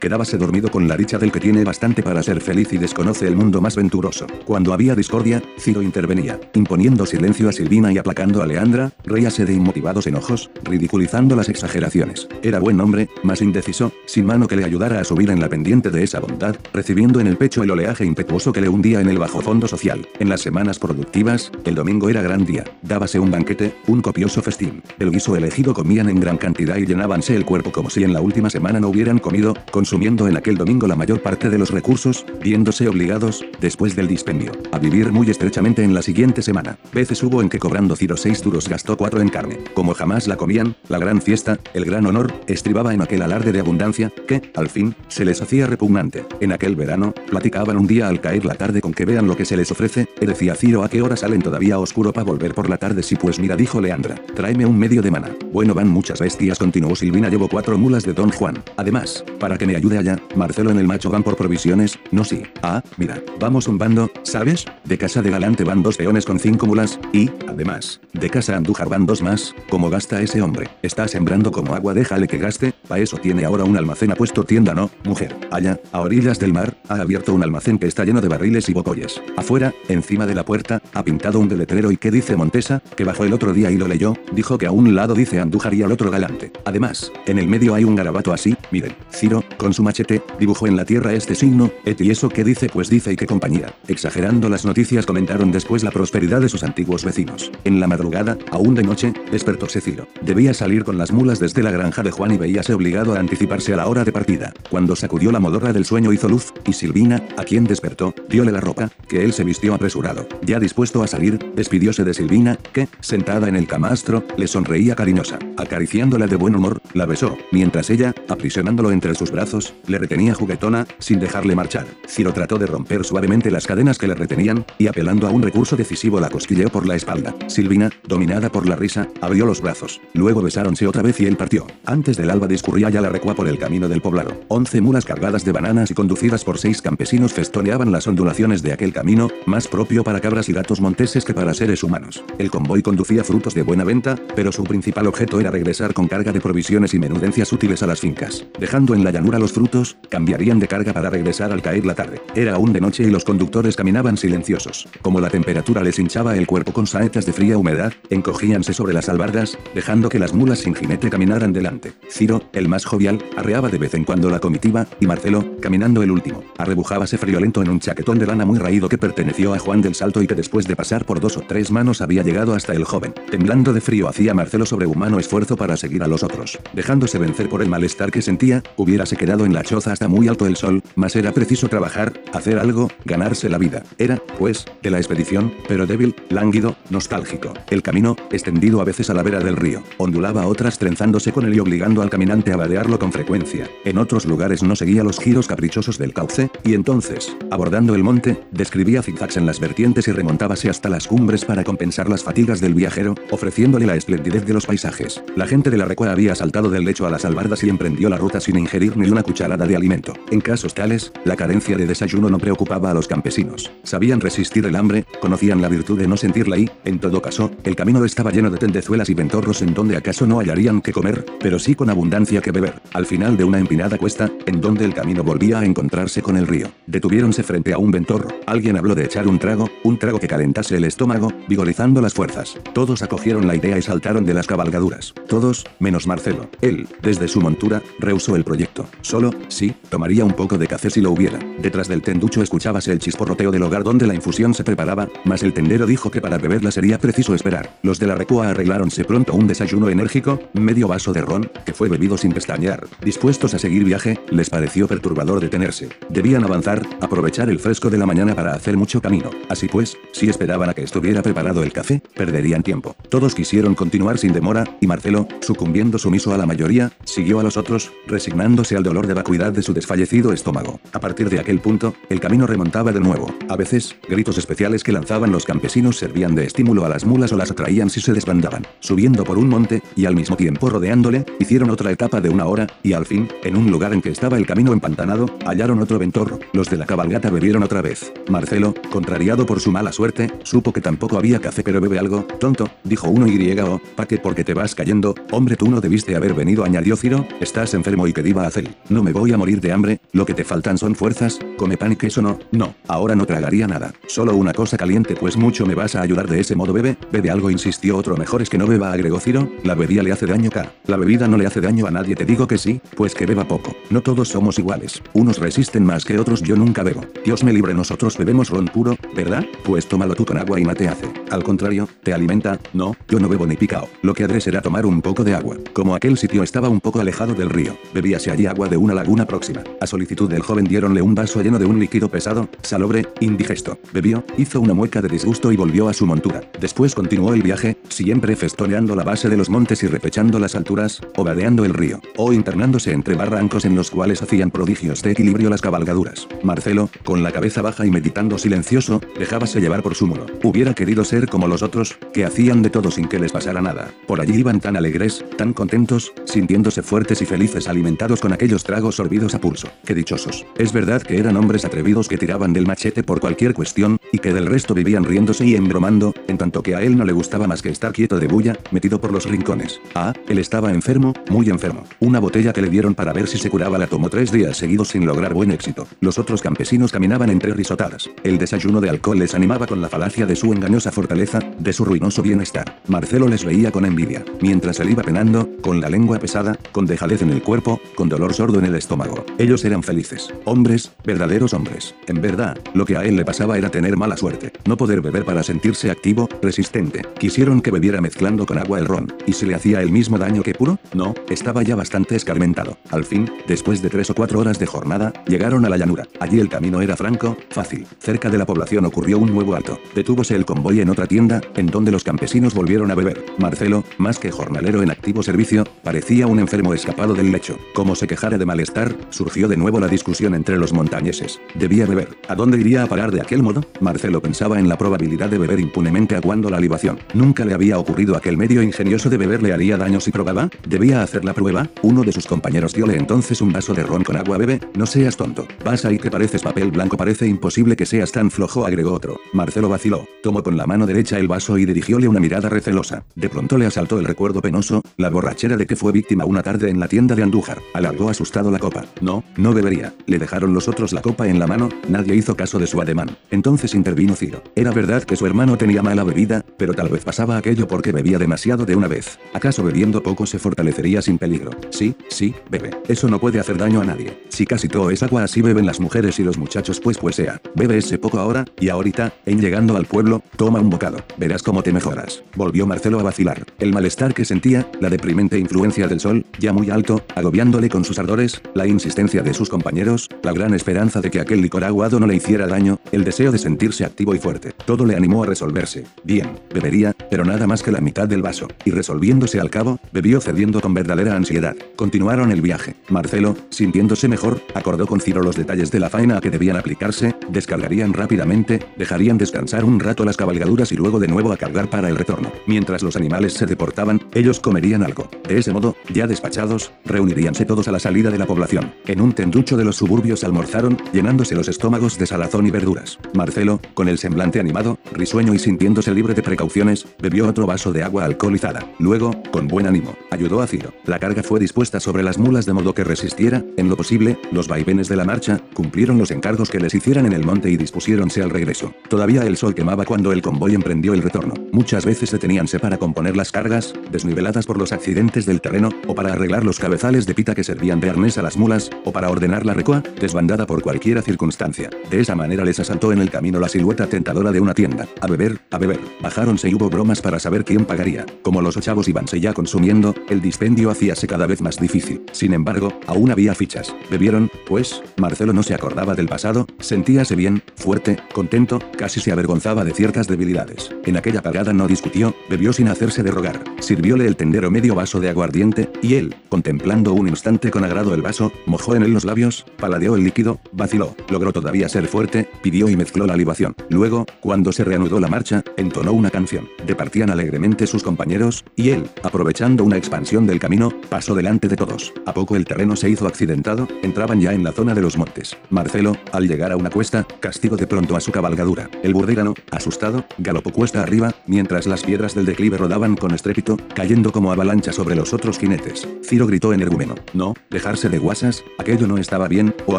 quedábase 0.00 0.38
dormido 0.38 0.70
con 0.70 0.86
la 0.86 0.96
dicha 0.96 1.18
del 1.18 1.32
que 1.32 1.40
tiene 1.40 1.64
bastante 1.64 2.02
para 2.02 2.22
ser 2.22 2.40
feliz 2.40 2.72
y 2.72 2.78
desconoce 2.78 3.26
el 3.26 3.36
mundo 3.36 3.60
más 3.60 3.76
venturoso. 3.76 4.26
Cuando 4.44 4.72
había 4.72 4.94
discordia, 4.94 5.42
Ciro 5.58 5.82
intervenía, 5.82 6.38
imponiendo 6.54 7.06
silencio 7.06 7.48
a 7.48 7.52
Silvina 7.52 7.92
y 7.92 7.98
aplacando 7.98 8.42
a 8.42 8.46
Leandra, 8.46 8.92
reíase 9.04 9.44
de 9.44 9.54
inmotivados 9.54 10.06
enojos, 10.06 10.50
ridiculizando 10.62 11.34
las 11.36 11.48
exageraciones. 11.48 12.28
Era 12.42 12.60
buen 12.60 12.80
hombre, 12.80 13.08
más 13.22 13.42
indeciso, 13.42 13.92
sin 14.06 14.26
mano 14.26 14.46
que 14.46 14.56
le 14.56 14.64
ayudara 14.64 15.00
a 15.00 15.04
subir 15.04 15.30
en 15.30 15.40
la 15.40 15.48
pendiente 15.48 15.71
de 15.80 16.02
esa 16.02 16.20
bondad, 16.20 16.56
recibiendo 16.74 17.18
en 17.18 17.26
el 17.26 17.38
pecho 17.38 17.62
el 17.62 17.70
oleaje 17.70 18.04
impetuoso 18.04 18.52
que 18.52 18.60
le 18.60 18.68
hundía 18.68 19.00
en 19.00 19.08
el 19.08 19.18
bajo 19.18 19.40
fondo 19.40 19.66
social. 19.66 20.06
En 20.18 20.28
las 20.28 20.42
semanas 20.42 20.78
productivas, 20.78 21.50
el 21.64 21.74
domingo 21.74 22.10
era 22.10 22.20
gran 22.20 22.44
día, 22.44 22.64
dábase 22.82 23.18
un 23.18 23.30
banquete, 23.30 23.74
un 23.86 24.02
copioso 24.02 24.42
festín. 24.42 24.82
El 24.98 25.10
guiso 25.10 25.34
elegido 25.34 25.72
comían 25.72 26.10
en 26.10 26.20
gran 26.20 26.36
cantidad 26.36 26.76
y 26.76 26.84
llenábanse 26.84 27.34
el 27.34 27.46
cuerpo 27.46 27.72
como 27.72 27.88
si 27.88 28.04
en 28.04 28.12
la 28.12 28.20
última 28.20 28.50
semana 28.50 28.80
no 28.80 28.88
hubieran 28.88 29.18
comido, 29.18 29.54
consumiendo 29.70 30.28
en 30.28 30.36
aquel 30.36 30.58
domingo 30.58 30.86
la 30.86 30.96
mayor 30.96 31.22
parte 31.22 31.48
de 31.48 31.56
los 31.56 31.70
recursos, 31.70 32.26
viéndose 32.42 32.86
obligados, 32.86 33.42
después 33.60 33.96
del 33.96 34.08
dispendio, 34.08 34.52
a 34.72 34.78
vivir 34.78 35.10
muy 35.10 35.30
estrechamente 35.30 35.82
en 35.82 35.94
la 35.94 36.02
siguiente 36.02 36.42
semana. 36.42 36.76
Veces 36.92 37.22
hubo 37.22 37.40
en 37.40 37.48
que 37.48 37.58
cobrando 37.58 37.96
Ciro 37.96 38.18
seis 38.18 38.42
duros 38.42 38.68
gastó 38.68 38.98
cuatro 38.98 39.22
en 39.22 39.30
carne. 39.30 39.58
Como 39.72 39.94
jamás 39.94 40.28
la 40.28 40.36
comían, 40.36 40.76
la 40.88 40.98
gran 40.98 41.22
fiesta, 41.22 41.58
el 41.72 41.86
gran 41.86 42.04
honor, 42.04 42.30
estribaba 42.46 42.92
en 42.92 43.00
aquel 43.00 43.22
alarde 43.22 43.52
de 43.52 43.60
abundancia, 43.60 44.12
que, 44.28 44.42
al 44.54 44.68
fin, 44.68 44.94
se 45.08 45.24
les 45.24 45.40
hacía 45.40 45.61
repugnante. 45.66 46.24
En 46.40 46.52
aquel 46.52 46.76
verano, 46.76 47.14
platicaban 47.28 47.76
un 47.76 47.86
día 47.86 48.08
al 48.08 48.20
caer 48.20 48.44
la 48.44 48.54
tarde 48.54 48.80
con 48.80 48.92
que 48.92 49.04
vean 49.04 49.26
lo 49.26 49.36
que 49.36 49.44
se 49.44 49.56
les 49.56 49.70
ofrece, 49.70 50.08
y 50.20 50.26
decía 50.26 50.54
Ciro 50.54 50.82
a 50.82 50.88
qué 50.88 51.02
hora 51.02 51.16
salen 51.16 51.42
todavía 51.42 51.78
oscuro 51.78 52.12
para 52.12 52.24
volver 52.24 52.54
por 52.54 52.68
la 52.68 52.78
tarde 52.78 53.02
si 53.02 53.16
pues 53.16 53.38
mira 53.38 53.56
dijo 53.56 53.80
Leandra, 53.80 54.16
tráeme 54.34 54.66
un 54.66 54.78
medio 54.78 55.02
de 55.02 55.10
mana. 55.10 55.30
Bueno 55.52 55.74
van 55.74 55.88
muchas 55.88 56.20
bestias 56.20 56.58
continuó 56.58 56.94
Silvina 56.96 57.28
llevo 57.28 57.48
cuatro 57.48 57.78
mulas 57.78 58.04
de 58.04 58.12
Don 58.12 58.30
Juan. 58.30 58.62
Además, 58.76 59.24
para 59.38 59.58
que 59.58 59.66
me 59.66 59.76
ayude 59.76 59.98
allá, 59.98 60.18
Marcelo 60.34 60.70
en 60.70 60.78
el 60.78 60.86
macho 60.86 61.10
van 61.10 61.22
por 61.22 61.36
provisiones, 61.36 61.98
no 62.10 62.24
sí. 62.24 62.42
Ah, 62.62 62.82
mira, 62.96 63.22
vamos 63.38 63.68
un 63.68 63.78
bando, 63.78 64.10
¿sabes? 64.22 64.64
De 64.84 64.98
casa 64.98 65.22
de 65.22 65.30
Galante 65.30 65.64
van 65.64 65.82
dos 65.82 65.96
peones 65.96 66.24
con 66.24 66.38
cinco 66.38 66.66
mulas, 66.66 66.98
y, 67.12 67.30
además, 67.48 68.00
de 68.12 68.30
casa 68.30 68.56
Andújar 68.56 68.88
van 68.88 69.06
dos 69.06 69.22
más, 69.22 69.54
como 69.68 69.90
gasta 69.90 70.20
ese 70.20 70.42
hombre. 70.42 70.68
Está 70.82 71.08
sembrando 71.08 71.50
como 71.50 71.74
agua 71.74 71.94
déjale 71.94 72.26
que 72.26 72.38
gaste, 72.38 72.74
pa 72.88 72.98
eso 72.98 73.16
tiene 73.16 73.44
ahora 73.44 73.64
un 73.64 73.76
almacén 73.76 74.12
ha 74.12 74.16
puesto 74.16 74.44
tienda 74.44 74.74
no, 74.74 74.90
mujer. 75.04 75.36
Allá, 75.52 75.78
a 75.92 76.00
orillas 76.00 76.38
del 76.38 76.54
mar, 76.54 76.78
ha 76.88 76.94
abierto 76.94 77.34
un 77.34 77.42
almacén 77.42 77.78
que 77.78 77.86
está 77.86 78.06
lleno 78.06 78.22
de 78.22 78.28
barriles 78.28 78.70
y 78.70 78.72
bocoyes. 78.72 79.20
Afuera, 79.36 79.74
encima 79.88 80.26
de 80.26 80.34
la 80.34 80.46
puerta, 80.46 80.80
ha 80.94 81.04
pintado 81.04 81.38
un 81.38 81.48
deletrero 81.48 81.92
y 81.92 81.98
que 81.98 82.10
dice 82.10 82.36
Montesa, 82.36 82.82
que 82.96 83.04
bajó 83.04 83.24
el 83.24 83.34
otro 83.34 83.52
día 83.52 83.70
y 83.70 83.76
lo 83.76 83.86
leyó, 83.86 84.14
dijo 84.32 84.56
que 84.56 84.66
a 84.66 84.70
un 84.70 84.94
lado 84.94 85.14
dice 85.14 85.40
Andújar 85.40 85.74
y 85.74 85.82
al 85.82 85.92
otro 85.92 86.10
Galante. 86.10 86.52
Además, 86.64 87.12
en 87.26 87.38
el 87.38 87.48
medio 87.48 87.74
hay 87.74 87.84
un 87.84 87.94
garabato 87.94 88.32
así, 88.32 88.56
miren, 88.70 88.94
Ciro, 89.12 89.44
con 89.58 89.74
su 89.74 89.82
machete, 89.82 90.22
dibujó 90.40 90.66
en 90.66 90.76
la 90.76 90.86
tierra 90.86 91.12
este 91.12 91.34
signo, 91.34 91.70
et 91.84 92.00
y 92.00 92.10
eso 92.10 92.30
que 92.30 92.44
dice 92.44 92.70
pues 92.72 92.88
dice 92.88 93.12
y 93.12 93.16
qué 93.16 93.26
compañía. 93.26 93.74
Exagerando 93.88 94.48
las 94.48 94.64
noticias 94.64 95.04
comentaron 95.04 95.52
después 95.52 95.84
la 95.84 95.90
prosperidad 95.90 96.40
de 96.40 96.48
sus 96.48 96.64
antiguos 96.64 97.04
vecinos. 97.04 97.52
En 97.64 97.78
la 97.78 97.86
madrugada, 97.86 98.38
aún 98.50 98.74
de 98.74 98.84
noche, 98.84 99.12
despertóse 99.30 99.82
Ciro. 99.82 100.08
Debía 100.22 100.54
salir 100.54 100.82
con 100.82 100.96
las 100.96 101.12
mulas 101.12 101.40
desde 101.40 101.62
la 101.62 101.70
granja 101.70 102.02
de 102.02 102.10
Juan 102.10 102.32
y 102.32 102.38
veíase 102.38 102.72
obligado 102.72 103.14
a 103.14 103.18
anticiparse 103.18 103.74
a 103.74 103.76
la 103.76 103.86
hora 103.86 104.02
de 104.04 104.12
partida. 104.12 104.54
Cuando 104.70 104.96
sacudió 104.96 105.30
la 105.30 105.41
modorra 105.42 105.74
del 105.74 105.84
sueño 105.84 106.12
hizo 106.12 106.28
luz, 106.28 106.54
y 106.64 106.72
Silvina, 106.72 107.22
a 107.36 107.44
quien 107.44 107.64
despertó, 107.64 108.14
diole 108.30 108.52
la 108.52 108.60
ropa, 108.60 108.90
que 109.08 109.24
él 109.24 109.34
se 109.34 109.44
vistió 109.44 109.74
apresurado. 109.74 110.26
Ya 110.40 110.58
dispuesto 110.58 111.02
a 111.02 111.06
salir, 111.06 111.38
despidióse 111.54 112.04
de 112.04 112.14
Silvina, 112.14 112.58
que, 112.72 112.88
sentada 113.00 113.48
en 113.48 113.56
el 113.56 113.66
camastro, 113.66 114.24
le 114.38 114.46
sonreía 114.46 114.94
cariñosa. 114.94 115.38
Acariciándola 115.58 116.26
de 116.26 116.36
buen 116.36 116.56
humor, 116.56 116.80
la 116.94 117.04
besó, 117.04 117.36
mientras 117.50 117.90
ella, 117.90 118.14
aprisionándolo 118.28 118.92
entre 118.92 119.14
sus 119.14 119.30
brazos, 119.30 119.74
le 119.86 119.98
retenía 119.98 120.34
juguetona, 120.34 120.86
sin 120.98 121.20
dejarle 121.20 121.56
marchar. 121.56 121.86
Ciro 122.06 122.32
trató 122.32 122.58
de 122.58 122.66
romper 122.66 123.04
suavemente 123.04 123.50
las 123.50 123.66
cadenas 123.66 123.98
que 123.98 124.06
le 124.06 124.14
retenían, 124.14 124.64
y 124.78 124.86
apelando 124.86 125.26
a 125.26 125.30
un 125.30 125.42
recurso 125.42 125.76
decisivo 125.76 126.20
la 126.20 126.30
cosquilleó 126.30 126.68
por 126.68 126.86
la 126.86 126.94
espalda. 126.94 127.34
Silvina, 127.48 127.90
dominada 128.06 128.50
por 128.50 128.68
la 128.68 128.76
risa, 128.76 129.08
abrió 129.20 129.44
los 129.44 129.60
brazos. 129.60 130.00
Luego 130.14 130.40
besáronse 130.40 130.86
otra 130.86 131.02
vez 131.02 131.20
y 131.20 131.26
él 131.26 131.36
partió. 131.36 131.66
Antes 131.84 132.16
del 132.16 132.30
alba 132.30 132.46
discurría 132.46 132.90
ya 132.90 133.00
la 133.00 133.08
recua 133.08 133.34
por 133.34 133.48
el 133.48 133.58
camino 133.58 133.88
del 133.88 134.00
poblado. 134.00 134.40
Once 134.48 134.80
mulas 134.80 135.04
cargadas 135.04 135.31
de 135.32 135.52
bananas 135.52 135.90
y 135.90 135.94
conducidas 135.94 136.44
por 136.44 136.58
seis 136.58 136.82
campesinos 136.82 137.32
festoneaban 137.32 137.90
las 137.90 138.06
ondulaciones 138.06 138.62
de 138.62 138.74
aquel 138.74 138.92
camino, 138.92 139.28
más 139.46 139.66
propio 139.66 140.04
para 140.04 140.20
cabras 140.20 140.50
y 140.50 140.52
gatos 140.52 140.82
monteses 140.82 141.24
que 141.24 141.32
para 141.32 141.54
seres 141.54 141.82
humanos. 141.82 142.22
El 142.36 142.50
convoy 142.50 142.82
conducía 142.82 143.24
frutos 143.24 143.54
de 143.54 143.62
buena 143.62 143.82
venta, 143.82 144.18
pero 144.36 144.52
su 144.52 144.62
principal 144.64 145.06
objeto 145.06 145.40
era 145.40 145.50
regresar 145.50 145.94
con 145.94 146.06
carga 146.06 146.32
de 146.32 146.40
provisiones 146.42 146.92
y 146.92 146.98
menudencias 146.98 147.50
útiles 147.50 147.82
a 147.82 147.86
las 147.86 148.00
fincas. 148.00 148.44
Dejando 148.60 148.94
en 148.94 149.04
la 149.04 149.10
llanura 149.10 149.38
los 149.38 149.52
frutos, 149.52 149.96
cambiarían 150.10 150.58
de 150.58 150.68
carga 150.68 150.92
para 150.92 151.08
regresar 151.08 151.50
al 151.50 151.62
caer 151.62 151.86
la 151.86 151.94
tarde. 151.94 152.20
Era 152.34 152.56
aún 152.56 152.74
de 152.74 152.82
noche 152.82 153.04
y 153.04 153.10
los 153.10 153.24
conductores 153.24 153.74
caminaban 153.74 154.18
silenciosos. 154.18 154.86
Como 155.00 155.18
la 155.18 155.30
temperatura 155.30 155.82
les 155.82 155.98
hinchaba 155.98 156.36
el 156.36 156.46
cuerpo 156.46 156.74
con 156.74 156.86
saetas 156.86 157.24
de 157.24 157.32
fría 157.32 157.56
humedad, 157.56 157.94
encogíanse 158.10 158.74
sobre 158.74 158.92
las 158.92 159.08
albardas, 159.08 159.56
dejando 159.74 160.10
que 160.10 160.18
las 160.18 160.34
mulas 160.34 160.58
sin 160.58 160.74
jinete 160.74 161.08
caminaran 161.08 161.54
delante. 161.54 161.94
Ciro, 162.10 162.42
el 162.52 162.68
más 162.68 162.84
jovial, 162.84 163.24
arreaba 163.36 163.70
de 163.70 163.78
vez 163.78 163.94
en 163.94 164.04
cuando 164.04 164.28
la 164.28 164.40
comitiva, 164.40 164.86
y 165.00 165.06
Marcelo, 165.22 165.56
caminando 165.60 166.02
el 166.02 166.10
último, 166.10 166.42
arrebujábase 166.58 167.16
friolento 167.16 167.62
en 167.62 167.68
un 167.68 167.78
chaquetón 167.78 168.18
de 168.18 168.26
lana 168.26 168.44
muy 168.44 168.58
raído 168.58 168.88
que 168.88 168.98
perteneció 168.98 169.54
a 169.54 169.58
Juan 169.60 169.80
del 169.80 169.94
Salto 169.94 170.20
y 170.20 170.26
que 170.26 170.34
después 170.34 170.66
de 170.66 170.74
pasar 170.74 171.04
por 171.04 171.20
dos 171.20 171.36
o 171.36 171.42
tres 171.42 171.70
manos 171.70 172.00
había 172.00 172.24
llegado 172.24 172.54
hasta 172.54 172.72
el 172.72 172.82
joven. 172.82 173.14
Temblando 173.30 173.72
de 173.72 173.80
frío 173.80 174.08
hacía 174.08 174.34
Marcelo 174.34 174.66
sobrehumano 174.66 175.20
esfuerzo 175.20 175.56
para 175.56 175.76
seguir 175.76 176.02
a 176.02 176.08
los 176.08 176.24
otros. 176.24 176.58
Dejándose 176.72 177.18
vencer 177.18 177.48
por 177.48 177.62
el 177.62 177.68
malestar 177.68 178.10
que 178.10 178.20
sentía, 178.20 178.64
hubiérase 178.76 179.16
quedado 179.16 179.46
en 179.46 179.52
la 179.52 179.62
choza 179.62 179.92
hasta 179.92 180.08
muy 180.08 180.26
alto 180.26 180.44
el 180.44 180.56
sol, 180.56 180.82
mas 180.96 181.14
era 181.14 181.30
preciso 181.30 181.68
trabajar, 181.68 182.12
hacer 182.32 182.58
algo, 182.58 182.90
ganarse 183.04 183.48
la 183.48 183.58
vida. 183.58 183.84
Era, 183.98 184.20
pues, 184.40 184.64
de 184.82 184.90
la 184.90 184.98
expedición, 184.98 185.52
pero 185.68 185.86
débil, 185.86 186.16
lánguido, 186.30 186.74
nostálgico. 186.90 187.54
El 187.70 187.84
camino, 187.84 188.16
extendido 188.32 188.80
a 188.80 188.84
veces 188.84 189.08
a 189.08 189.14
la 189.14 189.22
vera 189.22 189.38
del 189.38 189.54
río, 189.54 189.84
ondulaba 189.98 190.48
otras 190.48 190.80
trenzándose 190.80 191.30
con 191.30 191.44
él 191.44 191.54
y 191.54 191.60
obligando 191.60 192.02
al 192.02 192.10
caminante 192.10 192.52
a 192.52 192.56
vadearlo 192.56 192.98
con 192.98 193.12
frecuencia. 193.12 193.70
En 193.84 193.98
otros 193.98 194.26
lugares 194.26 194.64
no 194.64 194.74
seguía 194.74 195.01
los 195.02 195.18
giros 195.18 195.46
caprichosos 195.46 195.98
del 195.98 196.12
cauce, 196.12 196.50
y 196.64 196.74
entonces, 196.74 197.36
abordando 197.50 197.94
el 197.94 198.04
monte, 198.04 198.42
describía 198.50 199.02
zigzags 199.02 199.36
en 199.36 199.46
las 199.46 199.60
vertientes 199.60 200.08
y 200.08 200.12
remontábase 200.12 200.70
hasta 200.70 200.88
las 200.88 201.06
cumbres 201.06 201.44
para 201.44 201.64
compensar 201.64 202.08
las 202.08 202.22
fatigas 202.22 202.60
del 202.60 202.74
viajero, 202.74 203.14
ofreciéndole 203.30 203.86
la 203.86 203.96
esplendidez 203.96 204.44
de 204.44 204.54
los 204.54 204.66
paisajes. 204.66 205.22
La 205.36 205.46
gente 205.46 205.70
de 205.70 205.76
la 205.76 205.84
recua 205.84 206.10
había 206.10 206.34
saltado 206.34 206.70
del 206.70 206.84
lecho 206.84 207.06
a 207.06 207.10
las 207.10 207.24
albardas 207.24 207.62
y 207.64 207.68
emprendió 207.68 208.08
la 208.08 208.18
ruta 208.18 208.40
sin 208.40 208.58
ingerir 208.58 208.96
ni 208.96 209.08
una 209.08 209.22
cucharada 209.22 209.66
de 209.66 209.76
alimento. 209.76 210.12
En 210.30 210.40
casos 210.40 210.74
tales, 210.74 211.12
la 211.24 211.36
carencia 211.36 211.76
de 211.76 211.86
desayuno 211.86 212.28
no 212.30 212.38
preocupaba 212.38 212.90
a 212.90 212.94
los 212.94 213.08
campesinos. 213.08 213.70
Sabían 213.82 214.20
resistir 214.20 214.66
el 214.66 214.76
hambre, 214.76 215.04
conocían 215.20 215.62
la 215.62 215.68
virtud 215.68 215.98
de 215.98 216.08
no 216.08 216.16
sentirla 216.16 216.58
y, 216.58 216.70
en 216.84 216.98
todo 216.98 217.22
caso, 217.22 217.50
el 217.64 217.76
camino 217.76 218.04
estaba 218.04 218.30
lleno 218.30 218.50
de 218.50 218.58
tendezuelas 218.58 219.08
y 219.10 219.14
ventorros 219.14 219.62
en 219.62 219.74
donde 219.74 219.96
acaso 219.96 220.26
no 220.26 220.38
hallarían 220.38 220.80
que 220.80 220.92
comer, 220.92 221.24
pero 221.40 221.58
sí 221.58 221.74
con 221.74 221.90
abundancia 221.90 222.40
que 222.40 222.52
beber. 222.52 222.80
Al 222.92 223.06
final 223.06 223.36
de 223.36 223.44
una 223.44 223.58
empinada 223.58 223.98
cuesta, 223.98 224.30
en 224.46 224.60
donde 224.60 224.84
el 224.84 224.91
camino 224.94 225.22
volvía 225.22 225.60
a 225.60 225.64
encontrarse 225.64 226.22
con 226.22 226.36
el 226.36 226.46
río, 226.46 226.68
detuviéronse 226.86 227.42
frente 227.42 227.72
a 227.72 227.78
un 227.78 227.90
ventorro. 227.90 228.28
Alguien 228.46 228.76
habló 228.76 228.94
de 228.94 229.04
echar 229.04 229.28
un 229.28 229.38
trago, 229.38 229.68
un 229.84 229.98
trago 229.98 230.18
que 230.18 230.28
calentase 230.28 230.76
el 230.76 230.84
estómago, 230.84 231.32
vigorizando 231.48 232.00
las 232.00 232.14
fuerzas. 232.14 232.58
Todos 232.74 233.02
acogieron 233.02 233.46
la 233.46 233.56
idea 233.56 233.78
y 233.78 233.82
saltaron 233.82 234.24
de 234.24 234.34
las 234.34 234.46
cabalgaduras. 234.46 235.14
Todos, 235.28 235.64
menos 235.78 236.06
Marcelo. 236.06 236.48
Él, 236.60 236.88
desde 237.02 237.28
su 237.28 237.40
montura, 237.40 237.82
rehusó 237.98 238.36
el 238.36 238.44
proyecto. 238.44 238.86
Solo, 239.00 239.30
sí, 239.48 239.74
tomaría 239.88 240.24
un 240.24 240.32
poco 240.32 240.58
de 240.58 240.66
café 240.66 240.90
si 240.90 241.00
lo 241.00 241.10
hubiera. 241.10 241.38
Detrás 241.60 241.88
del 241.88 242.02
tenducho 242.02 242.42
escuchábase 242.42 242.92
el 242.92 242.98
chisporroteo 242.98 243.50
del 243.50 243.62
hogar 243.62 243.84
donde 243.84 244.06
la 244.06 244.14
infusión 244.14 244.54
se 244.54 244.64
preparaba, 244.64 245.08
mas 245.24 245.42
el 245.42 245.52
tendero 245.52 245.86
dijo 245.86 246.10
que 246.10 246.20
para 246.20 246.38
beberla 246.38 246.70
sería 246.70 246.98
preciso 246.98 247.34
esperar. 247.34 247.78
Los 247.82 247.98
de 247.98 248.06
la 248.06 248.14
recua 248.14 248.48
arregláronse 248.48 249.04
pronto 249.04 249.34
un 249.34 249.46
desayuno 249.46 249.88
enérgico, 249.88 250.40
medio 250.52 250.88
vaso 250.88 251.12
de 251.12 251.22
ron, 251.22 251.50
que 251.64 251.72
fue 251.72 251.88
bebido 251.88 252.16
sin 252.18 252.32
pestañear. 252.32 252.86
Dispuestos 253.04 253.54
a 253.54 253.58
seguir 253.58 253.84
viaje, 253.84 254.18
les 254.30 254.50
pareció 254.50 254.81
perturbador 254.88 255.40
detenerse. 255.40 255.88
Debían 256.08 256.44
avanzar, 256.44 256.86
aprovechar 257.00 257.50
el 257.50 257.58
fresco 257.58 257.90
de 257.90 257.98
la 257.98 258.06
mañana 258.06 258.34
para 258.34 258.54
hacer 258.54 258.76
mucho 258.76 259.00
camino. 259.00 259.30
Así 259.48 259.68
pues, 259.68 259.96
si 260.12 260.28
esperaban 260.28 260.68
a 260.70 260.74
que 260.74 260.82
estuviera 260.82 261.22
preparado 261.22 261.62
el 261.62 261.72
café, 261.72 262.02
perderían 262.14 262.62
tiempo. 262.62 262.96
Todos 263.08 263.34
quisieron 263.34 263.74
continuar 263.74 264.18
sin 264.18 264.32
demora, 264.32 264.64
y 264.80 264.86
Marcelo, 264.86 265.26
sucumbiendo 265.40 265.98
sumiso 265.98 266.32
a 266.32 266.38
la 266.38 266.46
mayoría, 266.46 266.92
siguió 267.04 267.40
a 267.40 267.42
los 267.42 267.56
otros, 267.56 267.92
resignándose 268.06 268.76
al 268.76 268.82
dolor 268.82 269.06
de 269.06 269.14
vacuidad 269.14 269.52
de 269.52 269.62
su 269.62 269.72
desfallecido 269.72 270.32
estómago. 270.32 270.80
A 270.92 271.00
partir 271.00 271.30
de 271.30 271.40
aquel 271.40 271.60
punto, 271.60 271.94
el 272.08 272.20
camino 272.20 272.46
remontaba 272.46 272.92
de 272.92 273.00
nuevo. 273.00 273.34
A 273.48 273.56
veces, 273.56 273.96
gritos 274.08 274.38
especiales 274.38 274.84
que 274.84 274.92
lanzaban 274.92 275.32
los 275.32 275.44
campesinos 275.44 275.96
servían 275.96 276.34
de 276.34 276.44
estímulo 276.44 276.84
a 276.84 276.88
las 276.88 277.04
mulas 277.04 277.32
o 277.32 277.36
las 277.36 277.50
atraían 277.50 277.90
si 277.90 278.00
se 278.00 278.12
desbandaban. 278.12 278.66
Subiendo 278.80 279.24
por 279.24 279.38
un 279.38 279.48
monte, 279.48 279.82
y 279.96 280.06
al 280.06 280.14
mismo 280.14 280.36
tiempo 280.36 280.68
rodeándole, 280.68 281.24
hicieron 281.38 281.70
otra 281.70 281.90
etapa 281.90 282.20
de 282.20 282.28
una 282.28 282.46
hora, 282.46 282.66
y 282.82 282.92
al 282.92 283.06
fin, 283.06 283.28
en 283.42 283.56
un 283.56 283.70
lugar 283.70 283.92
en 283.92 284.02
que 284.02 284.10
estaba 284.10 284.36
el 284.36 284.46
camino 284.46 284.71
empantanado, 284.72 285.26
hallaron 285.46 285.80
otro 285.80 285.98
ventorro. 285.98 286.38
Los 286.52 286.70
de 286.70 286.76
la 286.76 286.86
cabalgata 286.86 287.30
bebieron 287.30 287.62
otra 287.62 287.82
vez. 287.82 288.12
Marcelo, 288.28 288.74
contrariado 288.90 289.46
por 289.46 289.60
su 289.60 289.70
mala 289.70 289.92
suerte, 289.92 290.30
supo 290.42 290.72
que 290.72 290.80
tampoco 290.80 291.18
había 291.18 291.40
café 291.40 291.62
pero 291.62 291.80
bebe 291.80 291.98
algo, 291.98 292.26
tonto, 292.38 292.70
dijo 292.84 293.08
uno 293.08 293.26
y 293.26 293.42
o, 293.60 293.80
pa' 293.96 294.06
que 294.06 294.18
porque 294.18 294.44
te 294.44 294.54
vas 294.54 294.74
cayendo, 294.74 295.14
hombre 295.30 295.56
tú 295.56 295.68
no 295.68 295.80
debiste 295.80 296.14
haber 296.16 296.34
venido 296.34 296.64
añadió 296.64 296.96
Ciro, 296.96 297.26
estás 297.40 297.74
enfermo 297.74 298.06
y 298.06 298.12
que 298.12 298.22
diva 298.22 298.46
hacer. 298.46 298.74
No 298.88 299.02
me 299.02 299.12
voy 299.12 299.32
a 299.32 299.38
morir 299.38 299.60
de 299.60 299.72
hambre, 299.72 300.00
lo 300.12 300.24
que 300.24 300.34
te 300.34 300.44
faltan 300.44 300.78
son 300.78 300.94
fuerzas, 300.94 301.38
come 301.56 301.76
pan 301.76 301.92
y 301.92 301.96
queso 301.96 302.22
no, 302.22 302.38
no, 302.52 302.74
ahora 302.88 303.14
no 303.14 303.26
tragaría 303.26 303.66
nada, 303.66 303.92
solo 304.06 304.36
una 304.36 304.52
cosa 304.52 304.76
caliente 304.76 305.16
pues 305.16 305.36
mucho 305.36 305.66
me 305.66 305.74
vas 305.74 305.94
a 305.96 306.02
ayudar 306.02 306.28
de 306.28 306.40
ese 306.40 306.54
modo 306.54 306.72
bebe, 306.72 306.96
bebe 307.10 307.30
algo 307.30 307.50
insistió 307.50 307.96
otro 307.96 308.16
mejor 308.16 308.42
es 308.42 308.50
que 308.50 308.58
no 308.58 308.66
beba 308.66 308.92
agregó 308.92 309.18
Ciro, 309.20 309.50
la 309.64 309.74
bebida 309.74 310.02
le 310.02 310.12
hace 310.12 310.26
daño 310.26 310.50
K, 310.50 310.72
la 310.86 310.96
bebida 310.96 311.28
no 311.28 311.36
le 311.36 311.46
hace 311.46 311.60
daño 311.60 311.86
a 311.86 311.90
nadie 311.90 312.14
te 312.14 312.24
digo 312.24 312.46
que 312.46 312.58
sí, 312.58 312.80
pues 312.96 313.14
que 313.14 313.26
beba 313.26 313.46
poco, 313.46 313.74
no 313.90 314.02
todos 314.02 314.28
somos 314.28 314.58
iguales, 314.62 315.02
unos 315.12 315.38
resisten 315.38 315.84
más 315.84 316.04
que 316.04 316.18
otros 316.18 316.40
yo 316.42 316.56
nunca 316.56 316.82
bebo, 316.82 317.02
Dios 317.24 317.42
me 317.44 317.52
libre 317.52 317.74
nosotros 317.74 318.16
bebemos 318.16 318.48
ron 318.48 318.66
puro, 318.66 318.96
¿verdad? 319.14 319.44
Pues 319.64 319.86
tómalo 319.86 320.14
tú 320.14 320.24
con 320.24 320.38
agua 320.38 320.58
y 320.58 320.64
no 320.64 320.70
hace, 320.70 321.12
al 321.30 321.42
contrario, 321.42 321.88
te 322.02 322.12
alimenta, 322.12 322.58
no, 322.72 322.96
yo 323.08 323.18
no 323.18 323.28
bebo 323.28 323.46
ni 323.46 323.56
picao, 323.56 323.88
lo 324.02 324.14
que 324.14 324.24
haré 324.24 324.40
será 324.40 324.62
tomar 324.62 324.86
un 324.86 325.02
poco 325.02 325.24
de 325.24 325.34
agua, 325.34 325.56
como 325.72 325.94
aquel 325.94 326.16
sitio 326.16 326.42
estaba 326.42 326.68
un 326.68 326.80
poco 326.80 327.00
alejado 327.00 327.34
del 327.34 327.50
río, 327.50 327.76
bebíase 327.92 328.30
allí 328.30 328.46
agua 328.46 328.68
de 328.68 328.76
una 328.76 328.94
laguna 328.94 329.26
próxima, 329.26 329.62
a 329.80 329.86
solicitud 329.86 330.30
del 330.30 330.42
joven 330.42 330.64
dieronle 330.64 331.02
un 331.02 331.14
vaso 331.14 331.42
lleno 331.42 331.58
de 331.58 331.66
un 331.66 331.78
líquido 331.78 332.08
pesado, 332.08 332.48
salobre, 332.62 333.06
indigesto, 333.20 333.78
bebió, 333.92 334.24
hizo 334.38 334.60
una 334.60 334.74
mueca 334.74 335.02
de 335.02 335.08
disgusto 335.08 335.52
y 335.52 335.56
volvió 335.56 335.88
a 335.88 335.92
su 335.92 336.06
montura, 336.06 336.40
después 336.60 336.94
continuó 336.94 337.34
el 337.34 337.42
viaje, 337.42 337.76
siempre 337.88 338.36
festoneando 338.36 338.94
la 338.94 339.04
base 339.04 339.28
de 339.28 339.36
los 339.36 339.50
montes 339.50 339.82
y 339.82 339.88
repechando 339.88 340.38
las 340.38 340.54
alturas, 340.54 341.00
o 341.16 341.24
vadeando 341.24 341.64
el 341.64 341.74
río, 341.74 342.00
o 342.16 342.32
internándose 342.32 342.92
entre 342.92 343.16
barrancos 343.16 343.64
en 343.64 343.74
los 343.74 343.90
cuales 343.90 344.22
hacían 344.22 344.50
prodigios 344.52 345.02
de 345.02 345.10
equilibrio 345.10 345.50
las 345.50 345.60
cabalgaduras. 345.60 346.28
Marcelo, 346.42 346.90
con 347.04 347.22
la 347.22 347.32
cabeza 347.32 347.62
baja 347.62 347.86
y 347.86 347.90
meditando 347.90 348.38
silencioso, 348.38 349.00
dejábase 349.18 349.60
llevar 349.60 349.82
por 349.82 349.94
su 349.94 350.06
mulo. 350.06 350.26
Hubiera 350.42 350.74
querido 350.74 351.04
ser 351.04 351.28
como 351.28 351.48
los 351.48 351.62
otros, 351.62 351.98
que 352.12 352.24
hacían 352.24 352.62
de 352.62 352.70
todo 352.70 352.90
sin 352.90 353.08
que 353.08 353.18
les 353.18 353.32
pasara 353.32 353.60
nada. 353.60 353.90
Por 354.06 354.20
allí 354.20 354.34
iban 354.34 354.60
tan 354.60 354.76
alegres, 354.76 355.24
tan 355.36 355.52
contentos, 355.52 356.12
sintiéndose 356.24 356.82
fuertes 356.82 357.22
y 357.22 357.26
felices 357.26 357.68
alimentados 357.68 358.20
con 358.20 358.32
aquellos 358.32 358.62
tragos 358.62 358.96
sorbidos 358.96 359.34
a 359.34 359.40
pulso. 359.40 359.68
Qué 359.84 359.94
dichosos. 359.94 360.46
Es 360.56 360.72
verdad 360.72 361.02
que 361.02 361.18
eran 361.18 361.36
hombres 361.36 361.64
atrevidos 361.64 362.08
que 362.08 362.18
tiraban 362.18 362.52
del 362.52 362.66
machete 362.66 363.02
por 363.02 363.20
cualquier 363.20 363.54
cuestión, 363.54 363.98
y 364.12 364.18
que 364.18 364.32
del 364.32 364.46
resto 364.46 364.74
vivían 364.74 365.04
riéndose 365.04 365.44
y 365.44 365.56
embromando, 365.56 366.14
en 366.28 366.38
tanto 366.38 366.62
que 366.62 366.76
a 366.76 366.82
él 366.82 366.96
no 366.96 367.04
le 367.04 367.12
gustaba 367.12 367.46
más 367.46 367.62
que 367.62 367.70
estar 367.70 367.92
quieto 367.92 368.20
de 368.20 368.28
bulla, 368.28 368.56
metido 368.70 369.00
por 369.00 369.12
los 369.12 369.26
rincones. 369.26 369.80
Ah, 369.94 370.12
él 370.28 370.38
estaba 370.38 370.70
enfermo, 370.70 371.14
muy 371.30 371.48
enfermo. 371.48 371.84
Una 371.98 372.20
botella 372.20 372.52
que 372.52 372.62
le 372.62 372.68
dieron 372.68 372.94
para 372.94 373.12
ver 373.12 373.26
si 373.26 373.38
se 373.38 373.50
curaba 373.50 373.78
la 373.78 373.86
tomó 373.86 374.10
tres 374.10 374.30
días 374.30 374.56
seguidos 374.56 374.88
sin 374.88 375.06
lograr 375.06 375.34
buen 375.34 375.50
éxito. 375.50 375.88
Los 376.00 376.18
otros 376.18 376.42
campesinos 376.42 376.92
caminaban 376.92 377.30
entre 377.30 377.54
risotadas. 377.54 378.10
El 378.22 378.38
desayuno 378.38 378.80
de 378.80 378.90
alcohol 378.90 379.18
les 379.18 379.34
animaba 379.34 379.66
con 379.66 379.80
la 379.80 379.88
falacia 379.88 380.26
de 380.26 380.36
su 380.36 380.52
engañosa 380.52 380.92
fortaleza, 380.92 381.40
de 381.58 381.72
su 381.72 381.84
ruinoso 381.84 382.22
bienestar. 382.22 382.80
Marcelo 382.88 383.28
les 383.28 383.44
veía 383.44 383.72
con 383.72 383.86
envidia, 383.86 384.24
mientras 384.40 384.78
él 384.80 384.90
iba 384.90 385.02
penando, 385.02 385.48
con 385.62 385.80
la 385.80 385.88
lengua 385.88 386.18
pesada, 386.18 386.58
con 386.72 386.86
dejadez 386.86 387.22
en 387.22 387.30
el 387.30 387.42
cuerpo, 387.42 387.80
con 387.94 388.08
dolor 388.08 388.34
sordo 388.34 388.58
en 388.58 388.66
el 388.66 388.74
estómago. 388.74 389.24
Ellos 389.38 389.64
eran 389.64 389.82
felices. 389.82 390.28
Hombres, 390.44 390.92
verdaderos 391.04 391.54
hombres. 391.54 391.94
En 392.06 392.20
verdad, 392.20 392.58
lo 392.74 392.84
que 392.84 392.96
a 392.96 393.04
él 393.04 393.16
le 393.16 393.24
pasaba 393.24 393.56
era 393.56 393.70
tener 393.70 393.96
mala 394.02 394.16
suerte. 394.16 394.52
No 394.66 394.76
poder 394.76 395.00
beber 395.00 395.24
para 395.24 395.44
sentirse 395.44 395.88
activo, 395.88 396.28
resistente. 396.42 397.02
Quisieron 397.20 397.60
que 397.60 397.70
bebiera 397.70 398.00
mezclando 398.00 398.46
con 398.46 398.58
agua 398.58 398.80
el 398.80 398.86
ron. 398.86 399.12
¿Y 399.28 399.32
si 399.32 399.46
le 399.46 399.54
hacía 399.54 399.80
el 399.80 399.92
mismo 399.92 400.18
daño 400.18 400.42
que 400.42 400.54
puro? 400.54 400.80
No, 400.92 401.14
estaba 401.30 401.62
ya 401.62 401.76
bastante 401.76 402.16
escarmentado. 402.16 402.78
Al 402.90 403.04
fin, 403.04 403.30
después 403.46 403.80
de 403.80 403.90
tres 403.90 404.10
o 404.10 404.14
cuatro 404.16 404.40
horas 404.40 404.58
de 404.58 404.66
jornada, 404.66 405.12
llegaron 405.28 405.64
a 405.64 405.68
la 405.68 405.76
llanura. 405.76 406.08
Allí 406.18 406.40
el 406.40 406.48
camino 406.48 406.82
era 406.82 406.96
franco, 406.96 407.36
fácil. 407.50 407.86
Cerca 408.00 408.28
de 408.28 408.38
la 408.38 408.44
población 408.44 408.84
ocurrió 408.86 409.20
un 409.20 409.32
nuevo 409.32 409.54
alto. 409.54 409.78
Detúvose 409.94 410.34
el 410.34 410.46
convoy 410.46 410.80
en 410.80 410.90
otra 410.90 411.06
tienda, 411.06 411.40
en 411.54 411.66
donde 411.66 411.92
los 411.92 412.02
campesinos 412.02 412.54
volvieron 412.54 412.90
a 412.90 412.96
beber. 412.96 413.24
Marcelo, 413.38 413.84
más 413.98 414.18
que 414.18 414.32
jornalero 414.32 414.82
en 414.82 414.90
activo 414.90 415.22
servicio, 415.22 415.62
parecía 415.84 416.26
un 416.26 416.40
enfermo 416.40 416.74
escapado 416.74 417.14
del 417.14 417.30
lecho. 417.30 417.56
Como 417.72 417.94
se 417.94 418.08
quejara 418.08 418.36
de 418.36 418.46
malestar, 418.46 418.96
surgió 419.10 419.46
de 419.46 419.56
nuevo 419.56 419.78
la 419.78 419.86
discusión 419.86 420.34
entre 420.34 420.58
los 420.58 420.72
montañeses. 420.72 421.40
Debía 421.54 421.86
beber. 421.86 422.08
¿A 422.26 422.34
dónde 422.34 422.58
iría 422.58 422.82
a 422.82 422.86
parar 422.88 423.12
de 423.12 423.20
aquel 423.20 423.44
modo? 423.44 423.64
Marcelo 423.92 424.22
pensaba 424.22 424.58
en 424.58 424.70
la 424.70 424.78
probabilidad 424.78 425.28
de 425.28 425.36
beber 425.36 425.60
impunemente 425.60 426.16
aguando 426.16 426.48
la 426.48 426.58
libación. 426.58 426.98
Nunca 427.12 427.44
le 427.44 427.52
había 427.52 427.78
ocurrido 427.78 428.16
aquel 428.16 428.38
medio 428.38 428.62
ingenioso 428.62 429.10
de 429.10 429.18
beber 429.18 429.42
le 429.42 429.52
haría 429.52 429.76
daño 429.76 430.00
si 430.00 430.10
probaba. 430.10 430.48
¿Debía 430.66 431.02
hacer 431.02 431.26
la 431.26 431.34
prueba? 431.34 431.68
Uno 431.82 432.02
de 432.02 432.10
sus 432.10 432.26
compañeros 432.26 432.72
diole 432.72 432.96
entonces 432.96 433.42
un 433.42 433.52
vaso 433.52 433.74
de 433.74 433.82
ron 433.82 434.02
con 434.02 434.16
agua 434.16 434.38
bebe. 434.38 434.60
No 434.74 434.86
seas 434.86 435.18
tonto. 435.18 435.46
Vas 435.62 435.84
ahí 435.84 435.98
que 435.98 436.10
pareces 436.10 436.40
papel 436.40 436.70
blanco 436.70 436.96
parece 436.96 437.26
imposible 437.26 437.76
que 437.76 437.84
seas 437.84 438.12
tan 438.12 438.30
flojo 438.30 438.64
agregó 438.64 438.94
otro. 438.94 439.20
Marcelo 439.34 439.68
vaciló. 439.68 440.06
Tomó 440.22 440.42
con 440.42 440.56
la 440.56 440.66
mano 440.66 440.86
derecha 440.86 441.18
el 441.18 441.28
vaso 441.28 441.58
y 441.58 441.66
dirigióle 441.66 442.08
una 442.08 442.18
mirada 442.18 442.48
recelosa. 442.48 443.04
De 443.14 443.28
pronto 443.28 443.58
le 443.58 443.66
asaltó 443.66 443.98
el 443.98 444.06
recuerdo 444.06 444.40
penoso, 444.40 444.80
la 444.96 445.10
borrachera 445.10 445.58
de 445.58 445.66
que 445.66 445.76
fue 445.76 445.92
víctima 445.92 446.24
una 446.24 446.42
tarde 446.42 446.70
en 446.70 446.80
la 446.80 446.88
tienda 446.88 447.14
de 447.14 447.24
Andújar. 447.24 447.58
Alargó 447.74 448.08
asustado 448.08 448.50
la 448.50 448.58
copa. 448.58 448.86
No, 449.02 449.22
no 449.36 449.52
bebería. 449.52 449.92
Le 450.06 450.18
dejaron 450.18 450.54
los 450.54 450.66
otros 450.66 450.94
la 450.94 451.02
copa 451.02 451.28
en 451.28 451.38
la 451.38 451.46
mano, 451.46 451.68
nadie 451.90 452.14
hizo 452.14 452.34
caso 452.34 452.58
de 452.58 452.66
su 452.66 452.80
ademán. 452.80 453.18
Entonces 453.30 453.74
intervino 453.82 454.14
Ciro. 454.14 454.44
Era 454.54 454.70
verdad 454.70 455.02
que 455.02 455.16
su 455.16 455.26
hermano 455.26 455.58
tenía 455.58 455.82
mala 455.82 456.04
bebida, 456.04 456.44
pero 456.56 456.72
tal 456.72 456.88
vez 456.88 457.02
pasaba 457.02 457.36
aquello 457.36 457.66
porque 457.66 457.90
bebía 457.90 458.16
demasiado 458.16 458.64
de 458.64 458.76
una 458.76 458.86
vez. 458.86 459.18
¿Acaso 459.34 459.64
bebiendo 459.64 460.04
poco 460.04 460.24
se 460.24 460.38
fortalecería 460.38 461.02
sin 461.02 461.18
peligro? 461.18 461.50
Sí, 461.70 461.96
sí, 462.08 462.32
bebe. 462.48 462.70
Eso 462.86 463.08
no 463.08 463.18
puede 463.18 463.40
hacer 463.40 463.58
daño 463.58 463.80
a 463.80 463.84
nadie. 463.84 464.22
Si 464.28 464.46
casi 464.46 464.68
todo 464.68 464.90
es 464.90 465.02
agua 465.02 465.24
así 465.24 465.42
beben 465.42 465.66
las 465.66 465.80
mujeres 465.80 466.20
y 466.20 466.22
los 466.22 466.38
muchachos 466.38 466.78
pues 466.78 466.96
pues 466.96 467.16
sea. 467.16 467.42
Bebe 467.56 467.76
ese 467.76 467.98
poco 467.98 468.20
ahora, 468.20 468.44
y 468.60 468.68
ahorita, 468.68 469.14
en 469.26 469.40
llegando 469.40 469.76
al 469.76 469.86
pueblo, 469.86 470.22
toma 470.36 470.60
un 470.60 470.70
bocado. 470.70 470.98
Verás 471.16 471.42
cómo 471.42 471.64
te 471.64 471.72
mejoras. 471.72 472.22
Volvió 472.36 472.64
Marcelo 472.64 473.00
a 473.00 473.02
vacilar. 473.02 473.44
El 473.58 473.72
malestar 473.72 474.14
que 474.14 474.24
sentía, 474.24 474.70
la 474.78 474.90
deprimente 474.90 475.40
influencia 475.40 475.88
del 475.88 475.98
sol, 475.98 476.24
ya 476.38 476.52
muy 476.52 476.70
alto, 476.70 477.04
agobiándole 477.16 477.68
con 477.68 477.84
sus 477.84 477.98
ardores, 477.98 478.42
la 478.54 478.68
insistencia 478.68 479.22
de 479.22 479.34
sus 479.34 479.48
compañeros, 479.48 480.08
la 480.22 480.32
gran 480.32 480.54
esperanza 480.54 481.00
de 481.00 481.10
que 481.10 481.18
aquel 481.18 481.42
licor 481.42 481.64
aguado 481.64 481.98
no 481.98 482.06
le 482.06 482.14
hiciera 482.14 482.46
daño, 482.46 482.78
el 482.92 483.02
deseo 483.02 483.32
de 483.32 483.38
activo 483.80 484.14
y 484.14 484.18
fuerte. 484.18 484.52
Todo 484.66 484.84
le 484.84 484.94
animó 484.94 485.24
a 485.24 485.26
resolverse. 485.26 485.84
Bien, 486.04 486.38
bebería, 486.52 486.94
pero 487.10 487.24
nada 487.24 487.46
más 487.46 487.62
que 487.62 487.72
la 487.72 487.80
mitad 487.80 488.06
del 488.06 488.22
vaso. 488.22 488.48
Y 488.64 488.70
resolviéndose 488.70 489.40
al 489.40 489.50
cabo, 489.50 489.80
bebió 489.92 490.20
cediendo 490.20 490.60
con 490.60 490.74
verdadera 490.74 491.16
ansiedad. 491.16 491.56
Continuaron 491.76 492.30
el 492.30 492.42
viaje. 492.42 492.76
Marcelo, 492.90 493.36
sintiéndose 493.50 494.08
mejor, 494.08 494.42
acordó 494.54 494.86
con 494.86 495.00
Ciro 495.00 495.22
los 495.22 495.36
detalles 495.36 495.70
de 495.70 495.80
la 495.80 495.88
faena 495.88 496.18
a 496.18 496.20
que 496.20 496.30
debían 496.30 496.56
aplicarse, 496.56 497.16
descargarían 497.30 497.92
rápidamente, 497.94 498.60
dejarían 498.76 499.18
descansar 499.18 499.64
un 499.64 499.80
rato 499.80 500.04
las 500.04 500.16
cabalgaduras 500.16 500.72
y 500.72 500.76
luego 500.76 501.00
de 501.00 501.08
nuevo 501.08 501.32
a 501.32 501.36
cargar 501.36 501.70
para 501.70 501.88
el 501.88 501.96
retorno. 501.96 502.30
Mientras 502.46 502.82
los 502.82 502.96
animales 502.96 503.32
se 503.32 503.46
deportaban, 503.46 504.00
ellos 504.14 504.40
comerían 504.40 504.82
algo. 504.82 505.08
De 505.26 505.38
ese 505.38 505.52
modo, 505.52 505.76
ya 505.92 506.06
despachados, 506.06 506.72
reuniríanse 506.84 507.44
todos 507.44 507.68
a 507.68 507.72
la 507.72 507.78
salida 507.78 508.10
de 508.10 508.18
la 508.18 508.26
población. 508.26 508.74
En 508.86 509.00
un 509.00 509.12
tenducho 509.12 509.56
de 509.56 509.64
los 509.64 509.76
suburbios 509.76 510.24
almorzaron, 510.24 510.76
llenándose 510.92 511.34
los 511.34 511.48
estómagos 511.48 511.98
de 511.98 512.06
salazón 512.06 512.46
y 512.46 512.50
verduras. 512.50 512.98
Marcelo, 513.14 513.51
con 513.74 513.88
el 513.88 513.98
semblante 513.98 514.40
animado, 514.40 514.78
risueño 514.92 515.34
y 515.34 515.38
sintiéndose 515.38 515.92
libre 515.92 516.14
de 516.14 516.22
precauciones, 516.22 516.86
bebió 517.00 517.28
otro 517.28 517.46
vaso 517.46 517.72
de 517.72 517.82
agua 517.82 518.04
alcoholizada. 518.04 518.66
Luego, 518.78 519.22
con 519.30 519.48
buen 519.48 519.66
ánimo, 519.66 519.94
ayudó 520.10 520.40
a 520.40 520.46
Ciro. 520.46 520.72
La 520.84 520.98
carga 520.98 521.22
fue 521.22 521.40
dispuesta 521.40 521.80
sobre 521.80 522.02
las 522.02 522.18
mulas 522.18 522.46
de 522.46 522.52
modo 522.52 522.74
que 522.74 522.84
resistiera, 522.84 523.44
en 523.56 523.68
lo 523.68 523.76
posible, 523.76 524.18
los 524.30 524.48
vaivenes 524.48 524.88
de 524.88 524.96
la 524.96 525.04
marcha, 525.04 525.40
cumplieron 525.54 525.98
los 525.98 526.10
encargos 526.10 526.50
que 526.50 526.60
les 526.60 526.74
hicieran 526.74 527.06
en 527.06 527.12
el 527.12 527.24
monte 527.24 527.50
y 527.50 527.56
dispusiéronse 527.56 528.22
al 528.22 528.30
regreso. 528.30 528.74
Todavía 528.88 529.22
el 529.22 529.36
sol 529.36 529.54
quemaba 529.54 529.84
cuando 529.84 530.12
el 530.12 530.22
convoy 530.22 530.54
emprendió 530.54 530.94
el 530.94 531.02
retorno. 531.02 531.34
Muchas 531.52 531.84
veces 531.84 532.10
deteníanse 532.10 532.58
para 532.58 532.78
componer 532.78 533.16
las 533.16 533.32
cargas, 533.32 533.74
desniveladas 533.90 534.46
por 534.46 534.58
los 534.58 534.72
accidentes 534.72 535.26
del 535.26 535.40
terreno, 535.40 535.70
o 535.86 535.94
para 535.94 536.12
arreglar 536.12 536.44
los 536.44 536.58
cabezales 536.58 537.06
de 537.06 537.14
pita 537.14 537.34
que 537.34 537.44
servían 537.44 537.80
de 537.80 537.90
arnés 537.90 538.18
a 538.18 538.22
las 538.22 538.36
mulas, 538.36 538.70
o 538.84 538.92
para 538.92 539.10
ordenar 539.10 539.46
la 539.46 539.54
recua, 539.54 539.82
desbandada 540.00 540.46
por 540.46 540.62
cualquiera 540.62 541.02
circunstancia. 541.02 541.70
De 541.90 542.00
esa 542.00 542.14
manera 542.14 542.44
les 542.44 542.60
asaltó 542.60 542.92
en 542.92 543.00
el 543.00 543.10
camino 543.10 543.38
la 543.42 543.48
silueta 543.48 543.88
tentadora 543.88 544.30
de 544.30 544.40
una 544.40 544.54
tienda. 544.54 544.86
A 545.00 545.08
beber, 545.08 545.40
a 545.50 545.58
beber. 545.58 545.80
Bajáronse 546.00 546.48
y 546.48 546.54
hubo 546.54 546.70
bromas 546.70 547.02
para 547.02 547.18
saber 547.18 547.44
quién 547.44 547.64
pagaría. 547.64 548.06
Como 548.22 548.40
los 548.40 548.58
chavos 548.60 548.86
ibanse 548.86 549.20
ya 549.20 549.34
consumiendo, 549.34 549.96
el 550.08 550.20
dispendio 550.20 550.70
hacíase 550.70 551.08
cada 551.08 551.26
vez 551.26 551.42
más 551.42 551.58
difícil. 551.58 552.02
Sin 552.12 552.34
embargo, 552.34 552.72
aún 552.86 553.10
había 553.10 553.34
fichas. 553.34 553.74
Bebieron, 553.90 554.30
pues, 554.46 554.80
Marcelo 554.96 555.32
no 555.32 555.42
se 555.42 555.54
acordaba 555.54 555.96
del 555.96 556.06
pasado, 556.06 556.46
sentíase 556.60 557.16
bien, 557.16 557.42
fuerte, 557.56 557.98
contento, 558.14 558.60
casi 558.78 559.00
se 559.00 559.10
avergonzaba 559.10 559.64
de 559.64 559.72
ciertas 559.72 560.06
debilidades. 560.06 560.70
En 560.84 560.96
aquella 560.96 561.20
parada 561.20 561.52
no 561.52 561.66
discutió, 561.66 562.14
bebió 562.30 562.52
sin 562.52 562.68
hacerse 562.68 563.02
de 563.02 563.10
rogar. 563.10 563.42
Sirvióle 563.58 564.06
el 564.06 564.14
tendero 564.14 564.52
medio 564.52 564.76
vaso 564.76 565.00
de 565.00 565.08
aguardiente, 565.08 565.68
y 565.82 565.94
él, 565.94 566.14
contemplando 566.28 566.92
un 566.92 567.08
instante 567.08 567.50
con 567.50 567.64
agrado 567.64 567.92
el 567.92 568.02
vaso, 568.02 568.30
mojó 568.46 568.76
en 568.76 568.84
él 568.84 568.92
los 568.92 569.04
labios, 569.04 569.44
paladeó 569.58 569.96
el 569.96 570.04
líquido, 570.04 570.38
vaciló, 570.52 570.94
logró 571.08 571.32
todavía 571.32 571.68
ser 571.68 571.88
fuerte, 571.88 572.28
pidió 572.40 572.68
y 572.68 572.76
mezcló 572.76 573.04
la. 573.04 573.22
Luego, 573.70 574.06
cuando 574.20 574.52
se 574.52 574.64
reanudó 574.64 575.00
la 575.00 575.08
marcha, 575.08 575.42
entonó 575.56 575.92
una 575.92 576.10
canción. 576.10 576.48
Departían 576.66 577.10
alegremente 577.10 577.66
sus 577.66 577.82
compañeros, 577.82 578.44
y 578.56 578.70
él, 578.70 578.88
aprovechando 579.02 579.64
una 579.64 579.76
expansión 579.76 580.26
del 580.26 580.38
camino, 580.38 580.70
pasó 580.90 581.14
delante 581.14 581.48
de 581.48 581.56
todos. 581.56 581.92
A 582.06 582.12
poco 582.12 582.36
el 582.36 582.44
terreno 582.44 582.76
se 582.76 582.90
hizo 582.90 583.06
accidentado, 583.06 583.68
entraban 583.82 584.20
ya 584.20 584.32
en 584.32 584.44
la 584.44 584.52
zona 584.52 584.74
de 584.74 584.82
los 584.82 584.98
montes. 584.98 585.36
Marcelo, 585.50 585.96
al 586.12 586.28
llegar 586.28 586.52
a 586.52 586.56
una 586.56 586.70
cuesta, 586.70 587.06
castigó 587.20 587.56
de 587.56 587.66
pronto 587.66 587.96
a 587.96 588.00
su 588.00 588.12
cabalgadura. 588.12 588.68
El 588.82 588.92
burdégano, 588.92 589.34
asustado, 589.50 590.04
galopó 590.18 590.52
cuesta 590.52 590.82
arriba, 590.82 591.14
mientras 591.26 591.66
las 591.66 591.84
piedras 591.84 592.14
del 592.14 592.26
declive 592.26 592.58
rodaban 592.58 592.96
con 592.96 593.14
estrépito, 593.14 593.56
cayendo 593.74 594.12
como 594.12 594.32
avalancha 594.32 594.72
sobre 594.72 594.94
los 594.94 595.14
otros 595.14 595.38
jinetes. 595.38 595.88
Ciro 596.04 596.26
gritó 596.26 596.52
energúmeno. 596.52 596.94
No, 597.14 597.34
dejarse 597.50 597.88
de 597.88 597.98
guasas, 597.98 598.44
aquello 598.58 598.86
no 598.86 598.98
estaba 598.98 599.28
bien, 599.28 599.54
o 599.66 599.78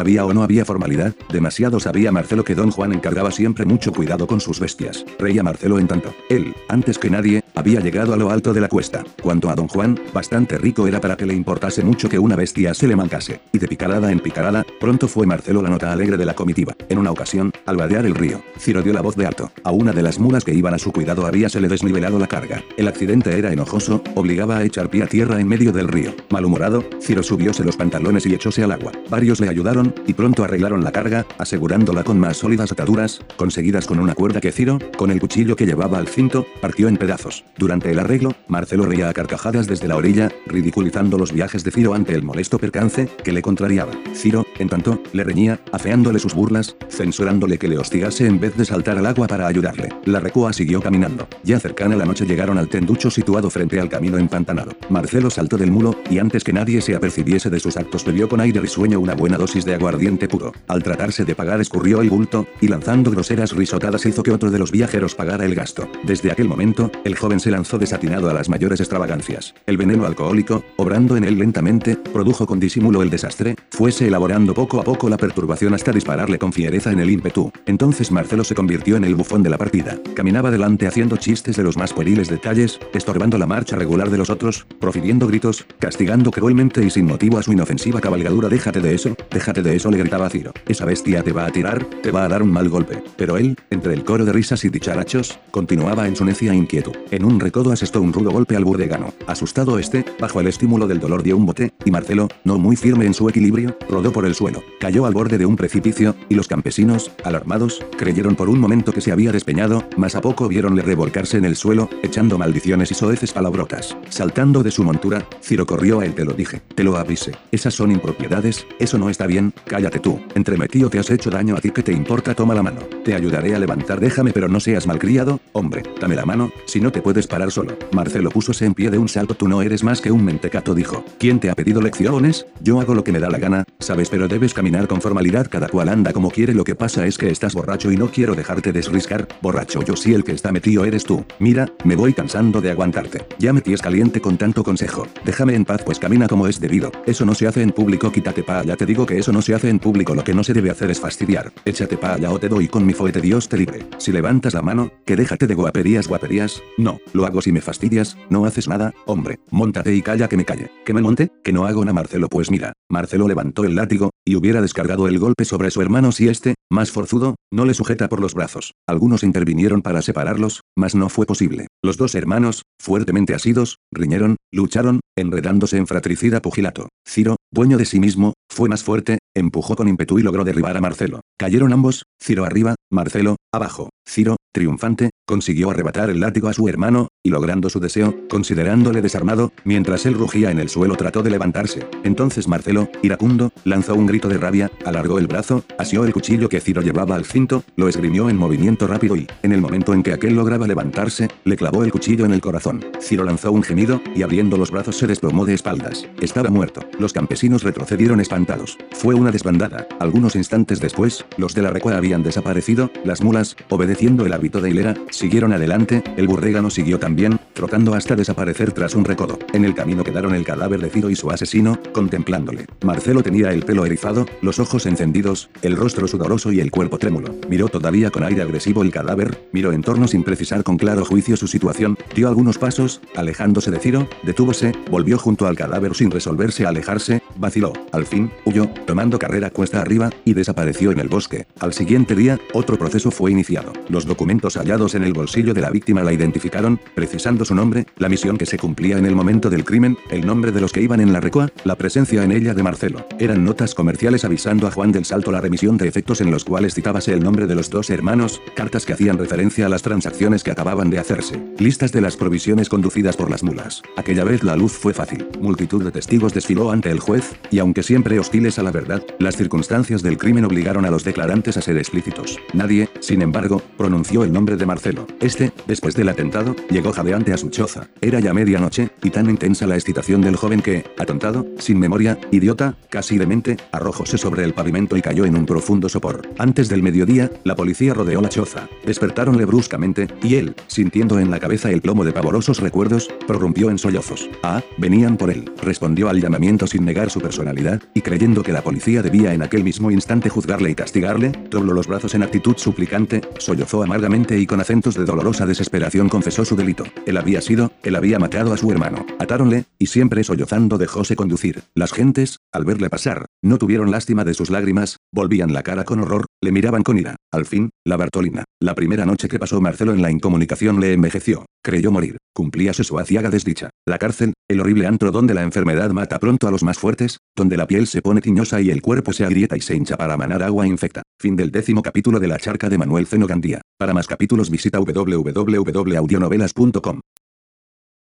había 0.00 0.24
o 0.24 0.34
no 0.34 0.42
había 0.42 0.64
formalidad, 0.64 1.14
demasiado 1.32 1.78
sabía 1.78 2.10
Marcelo 2.10 2.44
que 2.44 2.54
don 2.54 2.70
Juan 2.70 2.92
encargaba 2.92 3.30
siempre 3.30 3.43
mucho 3.64 3.92
cuidado 3.92 4.26
con 4.26 4.40
sus 4.40 4.58
bestias. 4.58 5.04
Reía 5.18 5.42
Marcelo 5.42 5.78
en 5.78 5.86
tanto. 5.86 6.14
Él, 6.30 6.54
antes 6.68 6.98
que 6.98 7.10
nadie, 7.10 7.42
había 7.54 7.80
llegado 7.80 8.14
a 8.14 8.16
lo 8.16 8.30
alto 8.30 8.52
de 8.52 8.60
la 8.60 8.68
cuesta. 8.68 9.04
Cuanto 9.22 9.50
a 9.50 9.54
don 9.54 9.68
Juan, 9.68 9.98
bastante 10.12 10.58
rico 10.58 10.86
era 10.86 11.00
para 11.00 11.16
que 11.16 11.26
le 11.26 11.34
importase 11.34 11.84
mucho 11.84 12.08
que 12.08 12.18
una 12.18 12.36
bestia 12.36 12.74
se 12.74 12.88
le 12.88 12.96
mancase. 12.96 13.40
Y 13.52 13.58
de 13.58 13.68
picarada 13.68 14.10
en 14.10 14.20
picarada, 14.20 14.64
pronto 14.80 15.08
fue 15.08 15.26
Marcelo 15.26 15.62
la 15.62 15.68
nota 15.68 15.92
alegre 15.92 16.16
de 16.16 16.24
la 16.24 16.34
comitiva. 16.34 16.74
En 16.88 16.98
una 16.98 17.10
ocasión, 17.10 17.52
al 17.66 17.76
vadear 17.76 18.06
el 18.06 18.14
río, 18.14 18.42
Ciro 18.58 18.82
dio 18.82 18.92
la 18.92 19.02
voz 19.02 19.16
de 19.16 19.26
alto. 19.26 19.52
A 19.62 19.70
una 19.70 19.92
de 19.92 20.02
las 20.02 20.18
mulas 20.18 20.44
que 20.44 20.54
iban 20.54 20.74
a 20.74 20.78
su 20.78 20.90
cuidado 20.90 21.26
había 21.26 21.48
se 21.48 21.60
le 21.60 21.68
desnivelado 21.68 22.18
la 22.18 22.26
carga. 22.26 22.62
El 22.76 22.88
accidente 22.88 23.38
era 23.38 23.52
enojoso, 23.52 24.02
obligaba 24.14 24.58
a 24.58 24.64
echar 24.64 24.88
pie 24.88 25.02
a 25.02 25.06
tierra 25.06 25.38
en 25.40 25.48
medio 25.48 25.72
del 25.72 25.88
río. 25.88 26.14
Malhumorado, 26.30 26.84
Ciro 27.00 27.22
subióse 27.22 27.62
los 27.62 27.76
pantalones 27.76 28.26
y 28.26 28.34
echóse 28.34 28.64
al 28.64 28.72
agua. 28.72 28.92
Varios 29.10 29.40
le 29.40 29.48
ayudaron, 29.48 29.94
y 30.06 30.14
pronto 30.14 30.44
arreglaron 30.44 30.82
la 30.82 30.92
carga, 30.92 31.26
asegurándola 31.38 32.04
con 32.04 32.18
más 32.18 32.38
sólidas 32.38 32.72
ataduras, 32.72 33.20
conseguidas 33.36 33.86
con 33.86 33.98
una 33.98 34.14
cuerda 34.14 34.40
que 34.40 34.52
Ciro, 34.52 34.78
con 34.96 35.10
el 35.10 35.20
cuchillo 35.20 35.56
que 35.56 35.66
llevaba 35.66 35.98
al 35.98 36.08
cinto, 36.08 36.46
partió 36.60 36.88
en 36.88 36.96
pedazos. 36.96 37.44
Durante 37.58 37.90
el 37.90 37.98
arreglo, 37.98 38.34
Marcelo 38.48 38.86
reía 38.86 39.08
a 39.08 39.12
carcajadas 39.12 39.66
desde 39.66 39.88
la 39.88 39.96
orilla, 39.96 40.30
ridiculizando 40.46 41.18
los 41.18 41.32
viajes 41.32 41.64
de 41.64 41.70
Ciro 41.70 41.94
ante 41.94 42.14
el 42.14 42.22
molesto 42.22 42.58
percance, 42.58 43.08
que 43.22 43.32
le 43.32 43.42
contrariaba. 43.42 43.92
Ciro, 44.14 44.46
en 44.58 44.68
tanto, 44.68 45.02
le 45.12 45.24
reñía, 45.24 45.60
afeándole 45.72 46.18
sus 46.18 46.34
burlas, 46.34 46.76
censurándole 46.88 47.58
que 47.58 47.68
le 47.68 47.78
hostigase 47.78 48.26
en 48.26 48.40
vez 48.40 48.56
de 48.56 48.64
saltar 48.64 48.98
al 48.98 49.06
agua 49.06 49.26
para 49.26 49.46
ayudarle. 49.46 49.88
La 50.04 50.20
recua 50.20 50.52
siguió 50.52 50.80
caminando. 50.80 51.28
Ya 51.42 51.60
cercana 51.60 51.96
la 51.96 52.04
noche 52.04 52.26
llegaron 52.26 52.58
al 52.58 52.68
tenducho 52.68 53.10
situado 53.10 53.50
frente 53.50 53.80
al 53.80 53.88
camino 53.88 54.18
empantanado. 54.18 54.72
Marcelo 54.88 55.30
saltó 55.30 55.56
del 55.56 55.70
mulo, 55.70 55.96
y 56.10 56.18
antes 56.18 56.44
que 56.44 56.52
nadie 56.52 56.80
se 56.80 56.94
apercibiese 56.94 57.50
de 57.50 57.60
sus 57.60 57.76
actos 57.76 58.04
bebió 58.04 58.28
con 58.28 58.40
aire 58.40 58.60
risueño 58.60 59.00
una 59.00 59.14
buena 59.14 59.38
dosis 59.38 59.64
de 59.64 59.74
aguardiente 59.74 60.28
puro. 60.28 60.52
Al 60.68 60.82
tratarse 60.82 61.24
de 61.24 61.34
pagar 61.34 61.60
escurrió 61.60 62.00
el 62.00 62.10
bulto, 62.10 62.46
y 62.60 62.68
lanzando 62.68 63.10
groseras 63.24 63.52
risotadas 63.52 64.04
hizo 64.04 64.22
que 64.22 64.32
otro 64.32 64.50
de 64.50 64.58
los 64.58 64.70
viajeros 64.70 65.14
pagara 65.14 65.46
el 65.46 65.54
gasto. 65.54 65.88
Desde 66.02 66.30
aquel 66.30 66.46
momento, 66.46 66.90
el 67.04 67.16
joven 67.16 67.40
se 67.40 67.50
lanzó 67.50 67.78
desatinado 67.78 68.28
a 68.28 68.34
las 68.34 68.50
mayores 68.50 68.80
extravagancias. 68.80 69.54
El 69.66 69.78
veneno 69.78 70.04
alcohólico, 70.04 70.62
obrando 70.76 71.16
en 71.16 71.24
él 71.24 71.38
lentamente, 71.38 71.96
produjo 71.96 72.46
con 72.46 72.60
disimulo 72.60 73.02
el 73.02 73.08
desastre, 73.08 73.56
fuese 73.70 74.08
elaborando 74.08 74.52
poco 74.52 74.78
a 74.78 74.84
poco 74.84 75.08
la 75.08 75.16
perturbación 75.16 75.72
hasta 75.72 75.90
dispararle 75.90 76.38
con 76.38 76.52
fiereza 76.52 76.92
en 76.92 77.00
el 77.00 77.08
ímpetu. 77.08 77.50
Entonces 77.64 78.12
Marcelo 78.12 78.44
se 78.44 78.54
convirtió 78.54 78.98
en 78.98 79.04
el 79.04 79.14
bufón 79.14 79.42
de 79.42 79.48
la 79.48 79.56
partida. 79.56 79.98
Caminaba 80.14 80.50
delante 80.50 80.86
haciendo 80.86 81.16
chistes 81.16 81.56
de 81.56 81.62
los 81.62 81.78
más 81.78 81.94
pueriles 81.94 82.28
detalles, 82.28 82.78
estorbando 82.92 83.38
la 83.38 83.46
marcha 83.46 83.74
regular 83.74 84.10
de 84.10 84.18
los 84.18 84.28
otros, 84.28 84.66
profiriendo 84.78 85.26
gritos, 85.26 85.64
castigando 85.78 86.30
cruelmente 86.30 86.84
y 86.84 86.90
sin 86.90 87.06
motivo 87.06 87.38
a 87.38 87.42
su 87.42 87.52
inofensiva 87.52 88.02
cabalgadura. 88.02 88.50
Déjate 88.50 88.80
de 88.80 88.94
eso, 88.94 89.16
déjate 89.30 89.62
de 89.62 89.76
eso, 89.76 89.90
le 89.90 89.96
gritaba 89.96 90.28
Ciro. 90.28 90.52
Esa 90.68 90.84
bestia 90.84 91.22
te 91.22 91.32
va 91.32 91.46
a 91.46 91.50
tirar, 91.50 91.86
te 92.02 92.10
va 92.10 92.26
a 92.26 92.28
dar 92.28 92.42
un 92.42 92.52
mal 92.52 92.68
golpe. 92.68 93.02
Pero 93.16 93.36
él, 93.36 93.56
entre 93.70 93.94
el 93.94 94.04
coro 94.04 94.24
de 94.24 94.32
risas 94.32 94.64
y 94.64 94.70
dicharachos, 94.70 95.38
continuaba 95.50 96.08
en 96.08 96.16
su 96.16 96.24
necia 96.24 96.54
inquietud. 96.54 96.92
En 97.10 97.24
un 97.24 97.38
recodo 97.38 97.72
asestó 97.72 98.00
un 98.00 98.12
rudo 98.12 98.30
golpe 98.30 98.56
al 98.56 98.64
burdegano. 98.64 99.12
Asustado 99.26 99.78
este, 99.78 100.04
bajo 100.18 100.40
el 100.40 100.46
estímulo 100.46 100.86
del 100.86 101.00
dolor 101.00 101.22
dio 101.22 101.36
un 101.36 101.46
bote, 101.46 101.72
y 101.84 101.90
Marcelo, 101.90 102.28
no 102.44 102.58
muy 102.58 102.76
firme 102.76 103.06
en 103.06 103.14
su 103.14 103.28
equilibrio, 103.28 103.76
rodó 103.88 104.12
por 104.12 104.24
el 104.24 104.34
suelo. 104.34 104.62
Cayó 104.80 105.06
al 105.06 105.14
borde 105.14 105.38
de 105.38 105.46
un 105.46 105.56
precipicio, 105.56 106.14
y 106.28 106.34
los 106.34 106.48
campesinos, 106.48 107.10
alarmados, 107.22 107.84
creyeron 107.98 108.34
por 108.34 108.48
un 108.48 108.58
momento 108.58 108.92
que 108.92 109.00
se 109.00 109.12
había 109.12 109.30
despeñado, 109.30 109.84
mas 109.96 110.14
a 110.14 110.20
poco 110.20 110.48
vieronle 110.48 110.82
revolcarse 110.82 111.36
en 111.36 111.44
el 111.44 111.56
suelo, 111.56 111.90
echando 112.02 112.38
maldiciones 112.38 112.90
y 112.90 112.94
soeces 112.94 113.32
palabrotas. 113.32 113.96
Saltando 114.08 114.62
de 114.62 114.70
su 114.70 114.82
montura, 114.82 115.26
Ciro 115.42 115.66
corrió 115.66 116.00
a 116.00 116.06
él 116.06 116.14
te 116.14 116.24
lo 116.24 116.32
dije, 116.32 116.62
te 116.74 116.84
lo 116.84 116.96
avisé. 116.96 117.32
Esas 117.52 117.74
son 117.74 117.90
impropiedades, 117.90 118.66
eso 118.78 118.98
no 118.98 119.10
está 119.10 119.26
bien, 119.26 119.52
cállate 119.66 119.98
tú. 119.98 120.20
Entremetido 120.34 120.88
te 120.88 120.98
has 120.98 121.10
hecho 121.10 121.30
daño 121.30 121.56
a 121.56 121.60
ti 121.60 121.70
que 121.70 121.82
te 121.82 121.92
importa 121.92 122.34
toma 122.34 122.54
la 122.54 122.62
mano. 122.62 122.80
Te 123.04 123.14
ayudaré 123.14 123.54
a 123.54 123.58
levantar 123.58 124.00
déjame 124.00 124.32
pero 124.32 124.48
no 124.48 124.60
seas 124.60 124.86
malcriado, 124.86 125.38
hombre, 125.52 125.82
dame 126.00 126.14
la 126.14 126.24
mano, 126.24 126.50
si 126.64 126.80
no 126.80 126.90
te 126.90 127.02
puedes 127.02 127.26
parar 127.26 127.50
solo. 127.50 127.76
Marcelo 127.92 128.30
púsose 128.30 128.64
en 128.64 128.72
pie 128.72 128.90
de 128.90 128.96
un 128.96 129.08
salto 129.08 129.34
tú 129.34 129.46
no 129.46 129.60
eres 129.60 129.84
más 129.84 130.00
que 130.00 130.10
un 130.10 130.24
mentecato 130.24 130.74
dijo. 130.74 131.04
¿Quién 131.18 131.38
te 131.38 131.50
ha 131.50 131.54
pedido 131.54 131.82
lecciones? 131.82 132.46
Yo 132.62 132.80
hago 132.80 132.94
lo 132.94 133.04
que 133.04 133.12
me 133.12 133.20
da 133.20 133.28
la 133.28 133.36
gana, 133.36 133.64
sabes 133.78 134.08
pero 134.08 134.26
debes 134.26 134.54
caminar 134.54 134.88
con 134.88 135.02
formalidad 135.02 135.48
cada 135.50 135.68
cual 135.68 135.90
anda 135.90 136.14
como 136.14 136.30
quiere 136.30 136.54
lo 136.54 136.64
que 136.64 136.74
pasa 136.74 137.06
es 137.06 137.18
que 137.18 137.28
estás 137.28 137.52
borracho 137.52 137.92
y 137.92 137.98
no 137.98 138.08
quiero 138.08 138.34
dejarte 138.34 138.72
desriscar, 138.72 139.28
borracho 139.42 139.82
yo 139.82 139.96
sí 139.96 140.14
el 140.14 140.24
que 140.24 140.32
está 140.32 140.50
metido 140.50 140.86
eres 140.86 141.04
tú. 141.04 141.26
Mira, 141.38 141.68
me 141.84 141.96
voy 141.96 142.14
cansando 142.14 142.62
de 142.62 142.70
aguantarte. 142.70 143.26
Ya 143.38 143.52
me 143.52 143.60
tienes 143.60 143.82
caliente 143.82 144.22
con 144.22 144.38
tanto 144.38 144.64
consejo. 144.64 145.06
Déjame 145.26 145.54
en 145.54 145.66
paz 145.66 145.82
pues 145.84 145.98
camina 145.98 146.26
como 146.26 146.46
es 146.46 146.58
debido. 146.58 146.90
Eso 147.04 147.26
no 147.26 147.34
se 147.34 147.46
hace 147.46 147.60
en 147.60 147.70
público 147.70 148.10
quítate 148.10 148.42
pa 148.42 148.60
allá 148.60 148.76
te 148.76 148.86
digo 148.86 149.04
que 149.04 149.18
eso 149.18 149.30
no 149.30 149.42
se 149.42 149.54
hace 149.54 149.68
en 149.68 149.78
público 149.78 150.14
lo 150.14 150.24
que 150.24 150.32
no 150.32 150.42
se 150.42 150.54
debe 150.54 150.70
hacer 150.70 150.90
es 150.90 151.00
fastidiar. 151.00 151.52
Échate 151.66 151.98
pa 151.98 152.14
allá 152.14 152.30
o 152.30 152.38
te 152.38 152.48
doy 152.48 152.66
con 152.66 152.86
mi 152.86 152.93
fuete 152.94 153.20
Dios 153.20 153.48
te 153.48 153.56
libre. 153.56 153.86
Si 153.98 154.12
levantas 154.12 154.54
la 154.54 154.62
mano, 154.62 154.90
que 155.04 155.16
déjate 155.16 155.46
de 155.46 155.54
guaperías 155.54 156.08
guaperías, 156.08 156.62
no, 156.78 157.00
lo 157.12 157.26
hago 157.26 157.40
si 157.40 157.52
me 157.52 157.60
fastidias, 157.60 158.16
no 158.30 158.44
haces 158.44 158.68
nada, 158.68 158.92
hombre, 159.06 159.40
montate 159.50 159.94
y 159.94 160.02
calla 160.02 160.28
que 160.28 160.36
me 160.36 160.44
calle. 160.44 160.70
¿Que 160.84 160.94
me 160.94 161.02
monte? 161.02 161.30
Que 161.42 161.52
no 161.52 161.66
hago 161.66 161.84
nada 161.84 161.94
Marcelo 161.94 162.28
pues 162.28 162.50
mira. 162.50 162.74
Marcelo 162.90 163.26
levantó 163.28 163.64
el 163.64 163.76
látigo, 163.76 164.10
y 164.26 164.36
hubiera 164.36 164.60
descargado 164.60 165.08
el 165.08 165.18
golpe 165.18 165.44
sobre 165.44 165.70
su 165.70 165.80
hermano 165.80 166.12
si 166.12 166.28
este, 166.28 166.54
más 166.70 166.90
forzudo, 166.90 167.36
no 167.52 167.64
le 167.64 167.74
sujeta 167.74 168.08
por 168.08 168.20
los 168.20 168.34
brazos. 168.34 168.72
Algunos 168.86 169.22
intervinieron 169.22 169.80
para 169.80 170.02
separarlos, 170.02 170.62
mas 170.76 170.94
no 170.94 171.08
fue 171.08 171.24
posible. 171.24 171.68
Los 171.82 171.96
dos 171.96 172.14
hermanos, 172.14 172.62
fuertemente 172.78 173.34
asidos, 173.34 173.78
riñeron, 173.92 174.36
lucharon, 174.52 175.00
enredándose 175.16 175.76
en 175.76 175.86
fratricida 175.86 176.42
pugilato. 176.42 176.88
Ciro, 177.06 177.36
dueño 177.50 177.78
de 177.78 177.84
sí 177.84 178.00
mismo, 178.00 178.33
fue 178.54 178.68
más 178.68 178.84
fuerte, 178.84 179.18
empujó 179.34 179.74
con 179.74 179.88
ímpetu 179.88 180.20
y 180.20 180.22
logró 180.22 180.44
derribar 180.44 180.76
a 180.76 180.80
Marcelo. 180.80 181.20
Cayeron 181.36 181.72
ambos, 181.72 182.04
Ciro 182.22 182.44
arriba, 182.44 182.76
Marcelo, 182.88 183.34
abajo. 183.56 183.90
Ciro, 184.06 184.36
triunfante, 184.52 185.10
consiguió 185.26 185.70
arrebatar 185.70 186.10
el 186.10 186.20
látigo 186.20 186.48
a 186.48 186.52
su 186.52 186.68
hermano, 186.68 187.08
y 187.22 187.30
logrando 187.30 187.70
su 187.70 187.80
deseo, 187.80 188.14
considerándole 188.28 189.00
desarmado, 189.00 189.52
mientras 189.64 190.04
él 190.04 190.14
rugía 190.14 190.50
en 190.50 190.58
el 190.58 190.68
suelo 190.68 190.94
trató 190.96 191.22
de 191.22 191.30
levantarse. 191.30 191.88
Entonces 192.04 192.46
Marcelo, 192.46 192.90
iracundo, 193.02 193.50
lanzó 193.64 193.94
un 193.94 194.06
grito 194.06 194.28
de 194.28 194.36
rabia, 194.36 194.70
alargó 194.84 195.18
el 195.18 195.26
brazo, 195.26 195.64
asió 195.78 196.04
el 196.04 196.12
cuchillo 196.12 196.50
que 196.50 196.60
Ciro 196.60 196.82
llevaba 196.82 197.16
al 197.16 197.24
cinto, 197.24 197.64
lo 197.76 197.88
esgrimió 197.88 198.28
en 198.28 198.36
movimiento 198.36 198.86
rápido 198.86 199.16
y, 199.16 199.26
en 199.42 199.52
el 199.52 199.62
momento 199.62 199.94
en 199.94 200.02
que 200.02 200.12
aquel 200.12 200.34
lograba 200.34 200.66
levantarse, 200.66 201.28
le 201.44 201.56
clavó 201.56 201.82
el 201.82 201.90
cuchillo 201.90 202.26
en 202.26 202.32
el 202.32 202.42
corazón. 202.42 202.84
Ciro 203.00 203.24
lanzó 203.24 203.50
un 203.50 203.62
gemido, 203.62 204.02
y 204.14 204.22
abriendo 204.22 204.58
los 204.58 204.70
brazos 204.70 204.96
se 204.96 205.06
desplomó 205.06 205.46
de 205.46 205.54
espaldas. 205.54 206.06
Estaba 206.20 206.50
muerto. 206.50 206.82
Los 206.98 207.14
campesinos 207.14 207.62
retrocedieron 207.62 208.20
espantados. 208.20 208.76
Fue 208.92 209.14
una 209.14 209.32
desbandada. 209.32 209.88
Algunos 209.98 210.36
instantes 210.36 210.78
después, 210.78 211.24
los 211.38 211.54
de 211.54 211.62
la 211.62 211.70
recua 211.70 211.96
habían 211.96 212.22
desaparecido, 212.22 212.90
las 213.04 213.22
mulas, 213.22 213.43
obedeciendo 213.68 214.26
el 214.26 214.32
hábito 214.32 214.60
de 214.60 214.70
hilera, 214.70 214.94
siguieron 215.10 215.52
adelante, 215.52 216.02
el 216.16 216.28
burdégano 216.28 216.70
siguió 216.70 216.98
también, 216.98 217.38
trotando 217.52 217.94
hasta 217.94 218.16
desaparecer 218.16 218.72
tras 218.72 218.94
un 218.94 219.04
recodo. 219.04 219.38
En 219.52 219.64
el 219.64 219.74
camino 219.74 220.04
quedaron 220.04 220.34
el 220.34 220.44
cadáver 220.44 220.80
de 220.80 220.90
Ciro 220.90 221.10
y 221.10 221.16
su 221.16 221.30
asesino, 221.30 221.78
contemplándole. 221.92 222.66
Marcelo 222.82 223.22
tenía 223.22 223.52
el 223.52 223.64
pelo 223.64 223.86
erizado, 223.86 224.26
los 224.42 224.58
ojos 224.58 224.86
encendidos, 224.86 225.50
el 225.62 225.76
rostro 225.76 226.08
sudoroso 226.08 226.52
y 226.52 226.60
el 226.60 226.70
cuerpo 226.70 226.98
trémulo. 226.98 227.34
Miró 227.48 227.68
todavía 227.68 228.10
con 228.10 228.24
aire 228.24 228.42
agresivo 228.42 228.82
el 228.82 228.90
cadáver, 228.90 229.48
miró 229.52 229.72
en 229.72 229.82
torno 229.82 230.08
sin 230.08 230.24
precisar 230.24 230.62
con 230.64 230.76
claro 230.76 231.04
juicio 231.04 231.36
su 231.36 231.46
situación, 231.46 231.96
dio 232.14 232.28
algunos 232.28 232.58
pasos, 232.58 233.00
alejándose 233.16 233.70
de 233.70 233.78
Ciro, 233.78 234.08
detúvose, 234.22 234.72
volvió 234.90 235.18
junto 235.18 235.46
al 235.46 235.56
cadáver 235.56 235.94
sin 235.94 236.10
resolverse 236.10 236.64
a 236.66 236.70
alejarse, 236.70 237.22
vaciló, 237.36 237.72
al 237.92 238.06
fin, 238.06 238.30
huyó, 238.44 238.68
tomando 238.86 239.18
carrera 239.18 239.50
cuesta 239.50 239.80
arriba, 239.80 240.10
y 240.24 240.34
desapareció 240.34 240.90
en 240.90 241.00
el 241.00 241.08
bosque. 241.08 241.46
Al 241.60 241.72
siguiente 241.72 242.14
día, 242.14 242.38
otro 242.52 242.78
proceso 242.78 243.10
fue 243.10 243.30
iniciado. 243.34 243.72
Los 243.88 244.06
documentos 244.06 244.56
hallados 244.56 244.94
en 244.94 245.04
el 245.04 245.12
bolsillo 245.12 245.52
de 245.52 245.60
la 245.60 245.70
víctima 245.70 246.02
la 246.02 246.12
identificaron, 246.12 246.80
precisando 246.94 247.44
su 247.44 247.54
nombre, 247.54 247.86
la 247.98 248.08
misión 248.08 248.38
que 248.38 248.46
se 248.46 248.56
cumplía 248.56 248.96
en 248.96 249.04
el 249.04 249.14
momento 249.14 249.50
del 249.50 249.64
crimen, 249.64 249.98
el 250.10 250.24
nombre 250.24 250.52
de 250.52 250.60
los 250.60 250.72
que 250.72 250.80
iban 250.80 251.00
en 251.00 251.12
la 251.12 251.20
recua, 251.20 251.50
la 251.64 251.76
presencia 251.76 252.24
en 252.24 252.32
ella 252.32 252.54
de 252.54 252.62
Marcelo. 252.62 253.06
Eran 253.18 253.44
notas 253.44 253.74
comerciales 253.74 254.24
avisando 254.24 254.66
a 254.66 254.70
Juan 254.70 254.92
del 254.92 255.04
Salto 255.04 255.30
la 255.30 255.40
remisión 255.40 255.76
de 255.76 255.88
efectos 255.88 256.20
en 256.20 256.30
los 256.30 256.44
cuales 256.44 256.74
citábase 256.74 257.12
el 257.12 257.22
nombre 257.22 257.46
de 257.46 257.54
los 257.54 257.70
dos 257.70 257.90
hermanos, 257.90 258.40
cartas 258.54 258.86
que 258.86 258.92
hacían 258.92 259.18
referencia 259.18 259.66
a 259.66 259.68
las 259.68 259.82
transacciones 259.82 260.42
que 260.42 260.50
acababan 260.50 260.90
de 260.90 260.98
hacerse, 260.98 261.40
listas 261.58 261.92
de 261.92 262.00
las 262.00 262.16
provisiones 262.16 262.68
conducidas 262.68 263.16
por 263.16 263.30
las 263.30 263.42
mulas. 263.42 263.82
Aquella 263.96 264.24
vez 264.24 264.42
la 264.42 264.56
luz 264.56 264.72
fue 264.72 264.94
fácil. 264.94 265.26
Multitud 265.40 265.84
de 265.84 265.90
testigos 265.90 266.32
desfiló 266.34 266.70
ante 266.70 266.90
el 266.90 267.00
juez, 267.00 267.34
y 267.50 267.58
aunque 267.58 267.82
siempre 267.82 268.18
hostiles 268.18 268.58
a 268.58 268.62
la 268.62 268.70
verdad, 268.70 269.02
las 269.18 269.36
circunstancias 269.36 270.02
del 270.02 270.18
crimen 270.18 270.44
obligaron 270.44 270.84
a 270.84 270.90
los 270.90 271.04
declarantes 271.04 271.56
a 271.56 271.62
ser 271.62 271.76
explícitos. 271.76 272.38
Nadie, 272.52 272.88
sin 273.00 273.22
embargo, 273.24 273.60
pronunció 273.76 274.22
el 274.22 274.32
nombre 274.32 274.56
de 274.56 274.66
Marcelo. 274.66 275.06
Este, 275.20 275.52
después 275.66 275.94
del 275.94 276.08
atentado, 276.08 276.54
llegó 276.70 276.92
jadeante 276.92 277.32
a 277.32 277.36
su 277.36 277.50
choza. 277.50 277.88
Era 278.00 278.20
ya 278.20 278.32
medianoche, 278.32 278.90
y 279.02 279.10
tan 279.10 279.28
intensa 279.28 279.66
la 279.66 279.74
excitación 279.74 280.20
del 280.20 280.36
joven 280.36 280.62
que, 280.62 280.84
atontado, 280.98 281.46
sin 281.58 281.78
memoria, 281.78 282.18
idiota, 282.30 282.76
casi 282.90 283.18
demente, 283.18 283.56
arrojóse 283.72 284.16
sobre 284.16 284.44
el 284.44 284.54
pavimento 284.54 284.96
y 284.96 285.02
cayó 285.02 285.24
en 285.24 285.36
un 285.36 285.46
profundo 285.46 285.88
sopor. 285.88 286.22
Antes 286.38 286.68
del 286.68 286.82
mediodía, 286.82 287.30
la 287.42 287.56
policía 287.56 287.94
rodeó 287.94 288.20
la 288.20 288.28
choza. 288.28 288.68
Despertáronle 288.86 289.44
bruscamente, 289.44 290.06
y 290.22 290.36
él, 290.36 290.54
sintiendo 290.68 291.18
en 291.18 291.30
la 291.30 291.40
cabeza 291.40 291.70
el 291.70 291.80
plomo 291.80 292.04
de 292.04 292.12
pavorosos 292.12 292.60
recuerdos, 292.60 293.08
prorrumpió 293.26 293.70
en 293.70 293.78
sollozos. 293.78 294.28
Ah, 294.42 294.62
venían 294.78 295.16
por 295.16 295.30
él. 295.30 295.50
Respondió 295.62 296.08
al 296.08 296.20
llamamiento 296.20 296.66
sin 296.66 296.84
negar 296.84 297.10
su 297.10 297.20
personalidad, 297.20 297.82
y 297.94 298.02
creyendo 298.02 298.42
que 298.42 298.52
la 298.52 298.62
policía 298.62 299.02
debía 299.02 299.34
en 299.34 299.42
aquel 299.42 299.64
mismo 299.64 299.90
instante 299.90 300.28
juzgarle 300.28 300.70
y 300.70 300.74
castigarle, 300.74 301.32
dobló 301.50 301.72
los 301.72 301.86
brazos 301.86 302.14
en 302.14 302.22
actitud 302.22 302.56
suplicante, 302.56 303.13
sollozó 303.38 303.82
amargamente 303.82 304.38
y 304.38 304.46
con 304.46 304.60
acentos 304.60 304.94
de 304.94 305.04
dolorosa 305.04 305.46
desesperación 305.46 306.08
confesó 306.08 306.44
su 306.44 306.56
delito. 306.56 306.84
Él 307.06 307.16
había 307.16 307.40
sido, 307.40 307.72
él 307.82 307.96
había 307.96 308.18
matado 308.18 308.52
a 308.52 308.56
su 308.56 308.70
hermano. 308.70 309.04
Atáronle, 309.18 309.64
y 309.78 309.86
siempre 309.86 310.24
sollozando 310.24 310.78
dejóse 310.78 311.16
conducir. 311.16 311.64
Las 311.74 311.92
gentes, 311.92 312.38
al 312.52 312.64
verle 312.64 312.90
pasar, 312.90 313.26
no 313.42 313.58
tuvieron 313.58 313.90
lástima 313.90 314.24
de 314.24 314.34
sus 314.34 314.50
lágrimas, 314.50 314.98
volvían 315.12 315.52
la 315.52 315.62
cara 315.62 315.84
con 315.84 316.00
horror, 316.00 316.26
le 316.40 316.52
miraban 316.52 316.82
con 316.82 316.98
ira. 316.98 317.16
Al 317.32 317.46
fin, 317.46 317.70
la 317.84 317.96
Bartolina. 317.96 318.44
La 318.60 318.74
primera 318.74 319.06
noche 319.06 319.28
que 319.28 319.38
pasó 319.38 319.60
Marcelo 319.60 319.92
en 319.92 320.02
la 320.02 320.10
incomunicación 320.10 320.80
le 320.80 320.92
envejeció. 320.92 321.46
Creyó 321.62 321.90
morir. 321.90 322.18
Cumplíase 322.34 322.82
su 322.82 322.98
aciaga 322.98 323.30
desdicha. 323.30 323.70
La 323.86 323.98
cárcel, 323.98 324.32
el 324.48 324.60
horrible 324.60 324.88
antro 324.88 325.12
donde 325.12 325.34
la 325.34 325.42
enfermedad 325.42 325.90
mata 325.90 326.18
pronto 326.18 326.48
a 326.48 326.50
los 326.50 326.64
más 326.64 326.78
fuertes, 326.78 327.18
donde 327.36 327.56
la 327.56 327.68
piel 327.68 327.86
se 327.86 328.02
pone 328.02 328.20
tiñosa 328.20 328.60
y 328.60 328.70
el 328.70 328.82
cuerpo 328.82 329.12
se 329.12 329.24
agrieta 329.24 329.56
y 329.56 329.60
se 329.60 329.76
hincha 329.76 329.96
para 329.96 330.16
manar 330.16 330.42
agua 330.42 330.66
infecta. 330.66 331.04
Fin 331.20 331.36
del 331.36 331.52
décimo 331.52 331.82
capítulo 331.82 332.18
de 332.18 332.26
La 332.26 332.38
charca 332.38 332.68
de 332.68 332.76
Manuel 332.76 333.06
Zeno 333.06 333.28
Gandía. 333.28 333.60
Para 333.78 333.94
más 333.94 334.08
capítulos 334.08 334.50
visita 334.50 334.80
www.audionovelas.com. 334.80 337.00